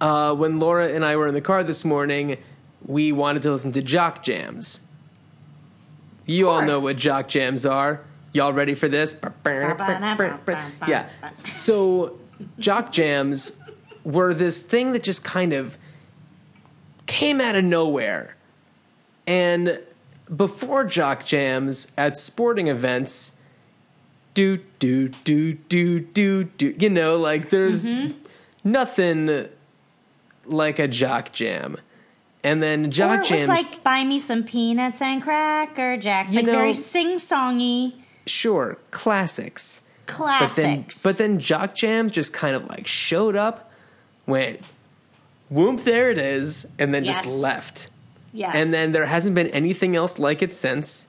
[0.00, 2.38] uh, when Laura and I were in the car this morning,
[2.82, 4.86] we wanted to listen to jock jams.
[6.32, 8.00] You all know what jock jams are.
[8.32, 9.14] Y'all ready for this?
[10.88, 11.08] Yeah.
[11.46, 12.18] So,
[12.58, 13.58] jock jams
[14.04, 15.76] were this thing that just kind of
[17.06, 18.36] came out of nowhere.
[19.26, 19.80] And
[20.34, 23.36] before jock jams at sporting events,
[24.34, 28.16] do do do do do do you know like there's mm-hmm.
[28.64, 29.48] nothing
[30.46, 31.76] like a jock jam.
[32.44, 36.38] And then Jock or it was like buy me some peanuts and cracker jacks, You
[36.38, 37.94] like know- very sing songy
[38.26, 39.82] sure, classics.
[40.06, 40.98] But then classics.
[41.02, 43.70] but then jock jams just kind of like showed up,
[44.26, 44.60] went
[45.48, 47.88] whoop there it is, and then just left.
[48.32, 48.52] yes.
[48.54, 51.06] and then there hasn't been anything else like it since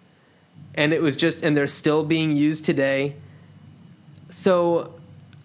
[0.76, 3.16] and it was just and they're still being used today
[4.30, 4.94] so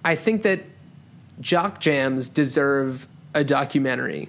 [0.05, 0.61] i think that
[1.41, 4.29] jock jams deserve a documentary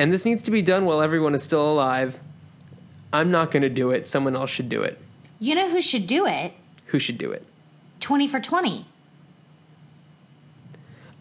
[0.00, 2.20] and this needs to be done while everyone is still alive
[3.12, 4.98] i'm not going to do it someone else should do it
[5.38, 6.52] you know who should do it?
[6.86, 7.44] who should do it
[8.00, 8.86] 20 for 20.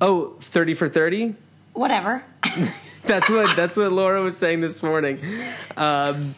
[0.02, 1.36] oh 30 for 30
[1.80, 2.24] Whatever.
[3.04, 5.20] that's what that's what Laura was saying this morning.
[5.78, 6.36] Um,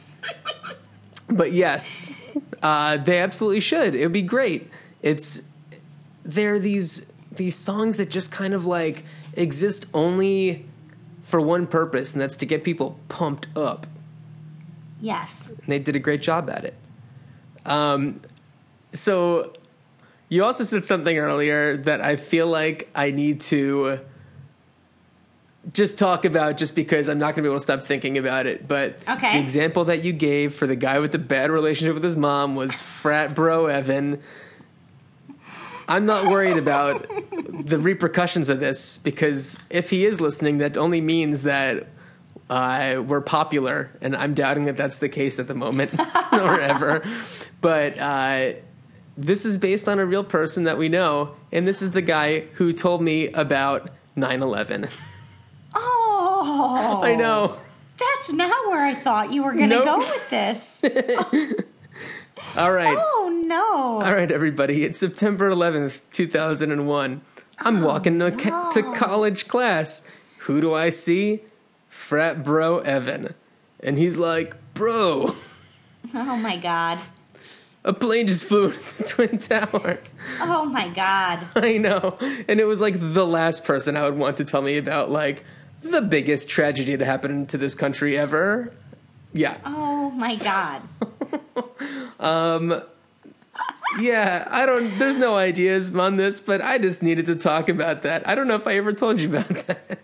[1.27, 2.13] but yes,
[2.61, 3.95] uh, they absolutely should.
[3.95, 4.69] It would be great.
[5.01, 5.49] It's
[6.23, 10.65] they're these these songs that just kind of like exist only
[11.31, 13.87] for one purpose, and that's to get people pumped up.
[14.99, 15.49] Yes.
[15.49, 16.75] And they did a great job at it.
[17.65, 18.21] Um,
[18.91, 19.53] so
[20.29, 23.99] you also said something earlier that I feel like I need to
[25.73, 28.45] just talk about just because I'm not going to be able to stop thinking about
[28.45, 28.67] it.
[28.67, 29.37] But Okay.
[29.37, 32.55] the example that you gave for the guy with the bad relationship with his mom
[32.55, 34.21] was frat bro Evan.
[35.91, 37.05] I'm not worried about
[37.65, 41.87] the repercussions of this because if he is listening, that only means that
[42.49, 45.93] uh, were popular, and I'm doubting that that's the case at the moment
[46.31, 47.03] or ever.
[47.59, 48.53] But uh,
[49.17, 52.41] this is based on a real person that we know, and this is the guy
[52.53, 54.87] who told me about 9 11.
[55.75, 57.57] Oh, I know.
[57.97, 59.85] That's not where I thought you were going to Nope.
[59.85, 60.83] go with this.
[62.57, 62.97] All right.
[62.99, 64.01] Oh no.
[64.05, 64.83] All right, everybody.
[64.83, 67.21] It's September 11th, 2001.
[67.59, 70.03] I'm oh, walking to, ca- to college class.
[70.39, 71.41] Who do I see?
[71.89, 73.35] Frat bro Evan.
[73.79, 75.35] And he's like, Bro,
[76.13, 76.99] Oh my god.
[77.83, 80.13] a plane just flew into the Twin Towers.
[80.39, 81.45] Oh my god.
[81.55, 82.17] I know.
[82.47, 85.43] And it was like the last person I would want to tell me about, like,
[85.81, 88.73] the biggest tragedy to happen to this country ever.
[89.33, 89.57] Yeah.
[89.65, 90.81] Oh my god.
[92.21, 92.81] Um,
[93.99, 98.03] yeah, I don't, there's no ideas on this, but I just needed to talk about
[98.03, 98.27] that.
[98.27, 99.99] I don't know if I ever told you about that.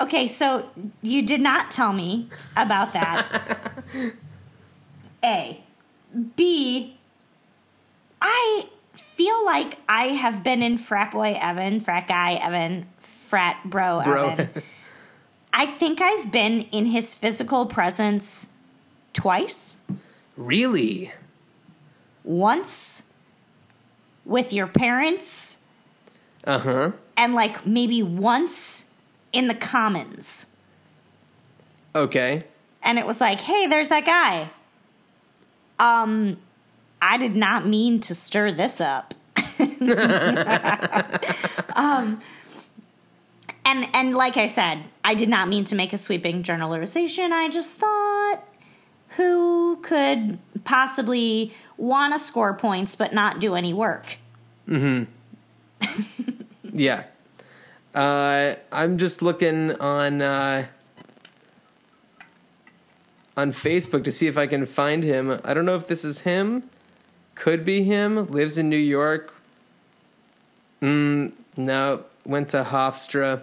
[0.00, 0.68] Okay, so
[1.02, 3.42] you did not tell me about that.
[5.24, 5.62] A.
[6.36, 6.96] B.
[8.22, 14.02] I feel like I have been in frat boy Evan, frat guy Evan, frat bro,
[14.02, 14.30] Bro.
[14.30, 14.62] Evan.
[15.52, 18.52] I think I've been in his physical presence
[19.12, 19.78] twice.
[20.40, 21.12] Really?
[22.24, 23.12] Once
[24.24, 25.58] with your parents,
[26.44, 26.92] Uh huh.
[27.14, 28.94] and like maybe once
[29.34, 30.56] in the commons.
[31.94, 32.44] Okay.
[32.82, 34.48] and it was like, "Hey, there's that guy."
[35.78, 36.38] Um,
[37.02, 39.12] I did not mean to stir this up.
[41.76, 42.20] um,
[43.64, 47.30] and and like I said, I did not mean to make a sweeping generalization.
[47.32, 48.40] I just thought
[49.16, 54.18] who could possibly want to score points but not do any work.
[54.68, 55.06] Mm
[55.80, 56.34] hmm.
[56.72, 57.04] yeah.
[57.94, 60.66] Uh, I'm just looking on uh,
[63.36, 65.40] on Facebook to see if I can find him.
[65.44, 66.64] I don't know if this is him.
[67.34, 68.26] Could be him.
[68.26, 69.34] Lives in New York.
[70.82, 72.04] Mm, no.
[72.24, 73.42] Went to Hofstra.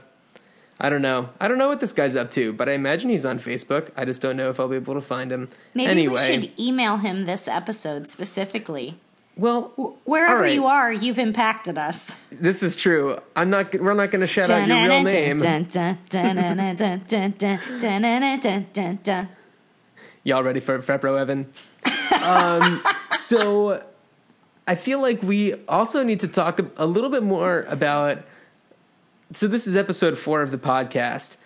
[0.80, 1.30] I don't know.
[1.42, 3.90] I don't know what this guy's up to, but I imagine he's on Facebook.
[3.98, 5.50] I just don't know if I'll be able to find him.
[5.74, 9.00] Maybe anyway, we should email him this episode specifically.
[9.36, 9.72] well,
[10.06, 10.54] Wherever right.
[10.54, 12.16] you are, you've impacted us.
[12.32, 13.18] This is true.
[13.36, 13.74] I'm not.
[13.74, 15.40] We're not going to shout out your real name.
[20.24, 21.48] Y'all ready for Fepro Evan?
[22.22, 22.84] um,
[23.16, 23.84] so
[24.68, 28.20] I feel like we also need to talk a little bit more about.
[29.34, 31.38] So this is episode four of the podcast.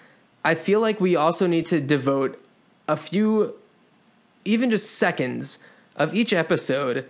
[0.45, 2.43] I feel like we also need to devote
[2.87, 3.55] a few,
[4.45, 5.59] even just seconds
[5.95, 7.09] of each episode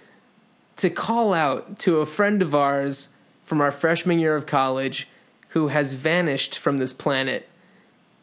[0.77, 3.09] to call out to a friend of ours
[3.43, 5.07] from our freshman year of college
[5.49, 7.49] who has vanished from this planet,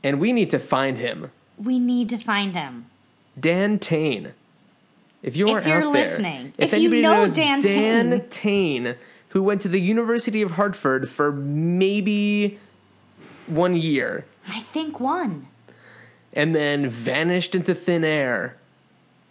[0.03, 1.31] and we need to find him.
[1.63, 2.87] We need to find him.
[3.39, 4.33] Dan Tane.
[5.23, 8.27] If you are If you're out there, listening, if, if you know Dan Dan Tane.
[8.31, 8.95] Tane,
[9.39, 12.59] who went to the University of Hartford for maybe
[13.47, 15.47] one year I think one.
[16.33, 18.57] and then vanished into thin air,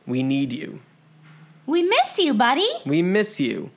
[0.06, 0.80] we need you.
[1.66, 2.70] We miss you, buddy.
[2.86, 3.70] We miss you.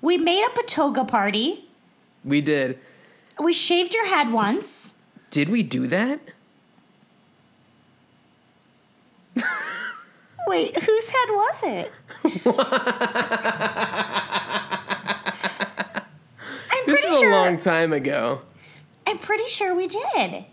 [0.00, 1.64] We made up a toga party.
[2.24, 2.78] We did.
[3.42, 5.00] We shaved your head once.
[5.32, 6.20] Did we do that?
[10.46, 11.92] Wait, whose head was it?
[16.90, 18.42] This is a long time ago.
[19.06, 20.44] I'm pretty sure we did.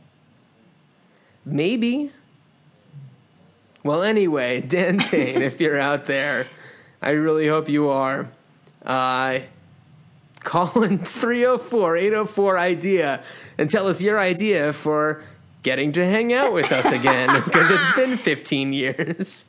[1.45, 2.11] Maybe.
[3.83, 6.47] Well, anyway, Dan Tane, if you're out there,
[7.01, 8.27] I really hope you are.
[8.85, 9.39] Uh,
[10.41, 13.23] call in 304 804 IDEA
[13.57, 15.23] and tell us your idea for
[15.63, 19.45] getting to hang out with us again because it's been 15 years.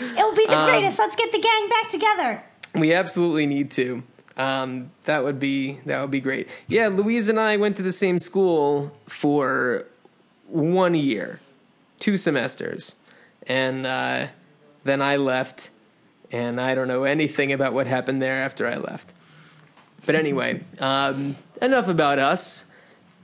[0.00, 0.98] It'll be the Um, greatest.
[0.98, 2.42] Let's get the gang back together.
[2.74, 4.02] We absolutely need to.
[4.36, 6.48] Um, that would be that would be great.
[6.66, 9.86] Yeah, Louise and I went to the same school for
[10.48, 11.40] one year,
[11.98, 12.96] two semesters,
[13.46, 14.26] and uh,
[14.84, 15.70] then I left,
[16.30, 19.14] and I don't know anything about what happened there after I left.
[20.04, 22.70] But anyway, um, enough about us.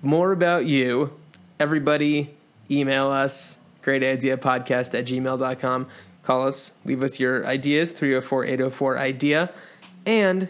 [0.03, 1.13] More about you.
[1.61, 2.35] Everybody,
[2.71, 3.59] email us.
[3.83, 5.87] Great idea podcast at gmail.com.
[6.23, 9.51] Call us, leave us your ideas, 304 804 idea,
[10.07, 10.49] and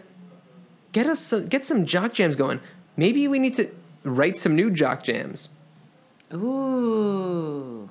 [0.93, 2.61] get us some, get some jock jams going.
[2.95, 3.69] Maybe we need to
[4.03, 5.49] write some new jock jams.
[6.33, 7.89] Ooh.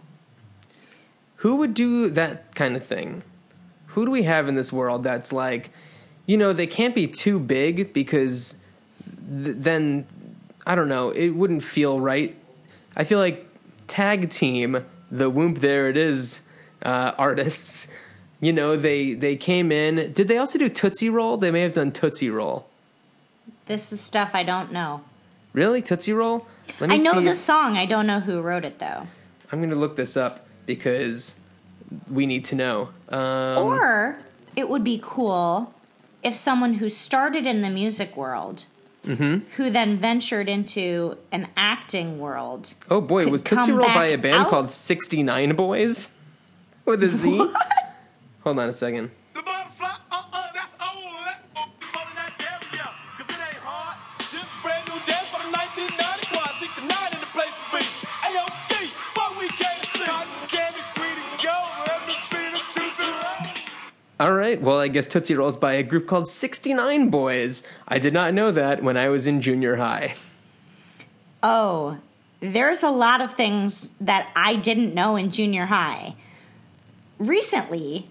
[1.37, 3.23] Who would do that kind of thing?
[3.89, 5.71] Who do we have in this world that's like,
[6.25, 8.59] you know, they can't be too big because
[9.29, 10.07] th- then
[10.67, 12.37] I don't know, it wouldn't feel right.
[12.97, 13.47] I feel like
[13.87, 16.43] tag team the Whoomp There It Is
[16.83, 17.89] uh, artists.
[18.41, 20.13] You know, they they came in.
[20.13, 21.37] Did they also do Tootsie Roll?
[21.37, 22.69] They may have done Tootsie Roll.
[23.67, 25.03] This is stuff I don't know.
[25.53, 26.47] Really, Tootsie Roll?
[26.81, 27.77] Let I know see the song.
[27.77, 29.07] I don't know who wrote it though.
[29.51, 31.39] I'm going to look this up because
[32.11, 32.89] we need to know.
[33.11, 34.17] Um, or
[34.57, 35.75] it would be cool
[36.23, 38.65] if someone who started in the music world,
[39.05, 39.49] Mm-hmm.
[39.57, 44.45] who then ventured into an acting world, oh boy, was Tootsie Roll by a band
[44.45, 44.49] out?
[44.49, 46.15] called 69 Boyz
[46.85, 47.37] with a Z?
[48.45, 49.11] Hold on a second.
[64.23, 67.67] All right, well, I guess Tootsie Roll's by a group called 69 Boyz.
[67.89, 70.15] I did not know that when I was in junior high.
[71.43, 71.99] Oh,
[72.39, 76.15] there's a lot of things that I didn't know in junior high.
[77.19, 78.07] Recently,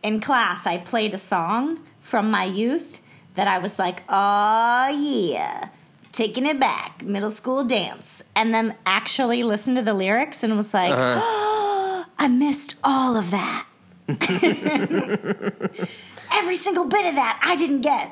[0.00, 3.00] in class, I played a song from my youth
[3.34, 5.70] that I was like, oh yeah,
[6.12, 8.22] taking it back, middle school dance.
[8.36, 11.20] And then actually listened to the lyrics and was like, uh-huh.
[11.20, 13.67] oh, I missed all of that.
[16.32, 18.10] Every single bit of that I didn't get.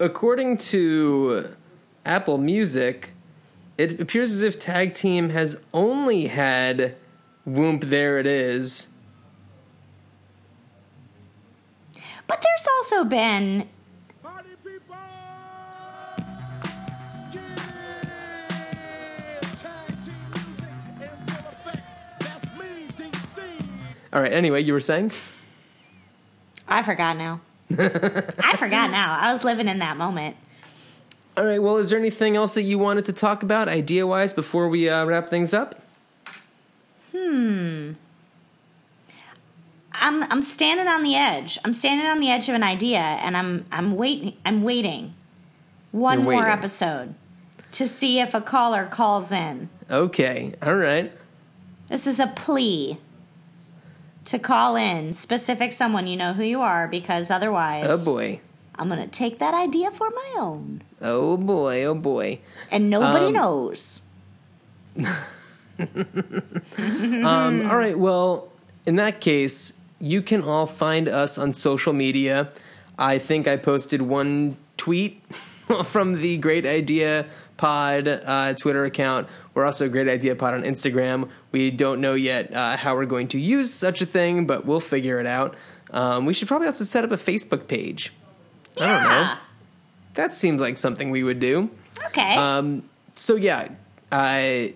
[0.00, 1.54] According to
[2.04, 3.12] Apple Music,
[3.78, 6.96] it appears as if Tag Team has only had
[7.48, 8.88] Whoomp There It Is.
[12.26, 13.68] But there's also been
[24.12, 25.12] All right, anyway, you were saying?
[26.68, 27.40] I forgot now.
[27.70, 29.18] I forgot now.
[29.20, 30.36] I was living in that moment.
[31.36, 34.32] All right, well, is there anything else that you wanted to talk about idea wise
[34.32, 35.82] before we uh, wrap things up?
[37.12, 37.92] Hmm.
[39.92, 41.58] I'm I'm standing on the edge.
[41.64, 44.34] I'm standing on the edge of an idea, and I'm I'm waiting.
[44.44, 45.14] I'm waiting.
[45.92, 47.14] One You're more episode
[47.72, 49.68] to see if a caller calls in.
[49.90, 51.12] Okay, all right.
[51.88, 52.98] This is a plea
[54.26, 58.40] to call in specific someone you know who you are because otherwise Oh boy.
[58.78, 62.40] I'm gonna take that idea for my own Oh boy, oh boy.
[62.70, 64.02] and nobody Um, knows.
[65.78, 68.48] Um, all right, well,
[68.86, 72.48] in that case, you can all find us on social media.
[72.98, 75.22] I think I posted one tweet
[75.84, 77.26] from the Great Idea
[77.56, 79.28] Pod uh, Twitter account.
[79.54, 81.30] We're also a Great Idea Pod on Instagram.
[81.52, 84.80] We don't know yet uh, how we're going to use such a thing, but we'll
[84.80, 85.56] figure it out.
[85.90, 88.12] Um, we should probably also set up a Facebook page.
[88.78, 89.34] I don't know.
[90.14, 91.70] That seems like something we would do.
[92.06, 92.36] Okay.
[92.36, 92.82] Um,
[93.14, 93.68] so yeah,
[94.12, 94.72] uh,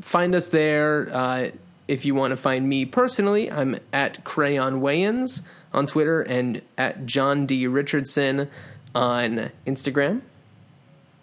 [0.00, 1.08] find us there.
[1.12, 1.50] Uh,
[1.88, 5.42] if you want to find me personally, I'm at Crayon Wayans
[5.72, 8.48] on Twitter and at John D Richardson
[8.94, 10.22] on Instagram.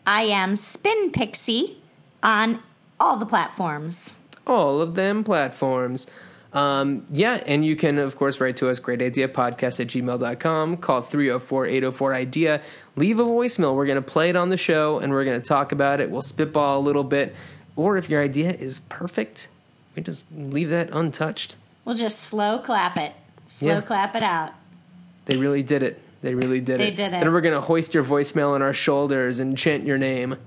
[0.06, 1.78] I am Spin Pixie
[2.24, 2.60] on
[3.00, 4.20] all the platforms.
[4.48, 6.08] All of them platforms.
[6.54, 10.78] Um, yeah, and you can, of course, write to us, greatideapodcast at gmail.com.
[10.78, 12.62] Call 304 804 IDEA.
[12.98, 13.74] Leave a voicemail.
[13.76, 16.12] We're going to play it on the show and we're going to talk about it.
[16.12, 17.34] We'll spitball a little bit.
[17.78, 19.48] Or if your idea is perfect,
[19.96, 21.56] we just leave that untouched.
[21.86, 23.14] We'll just slow clap it.
[23.48, 23.82] Slow Yeah.
[23.82, 24.52] clap it out.
[25.26, 26.02] They really did it.
[26.22, 26.96] They really did They it.
[26.96, 27.20] did it.
[27.22, 30.38] Then we're going to hoist your voicemail on our shoulders and chant your name.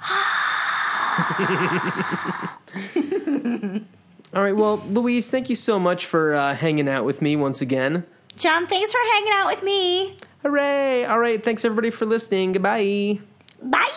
[4.32, 7.60] All right, well, Louise, thank you so much for uh, hanging out with me once
[7.60, 8.06] again.
[8.36, 10.16] John, thanks for hanging out with me.
[10.42, 11.04] Hooray!
[11.04, 12.52] All right, thanks everybody for listening.
[12.52, 13.18] Goodbye.
[13.62, 13.90] Bye.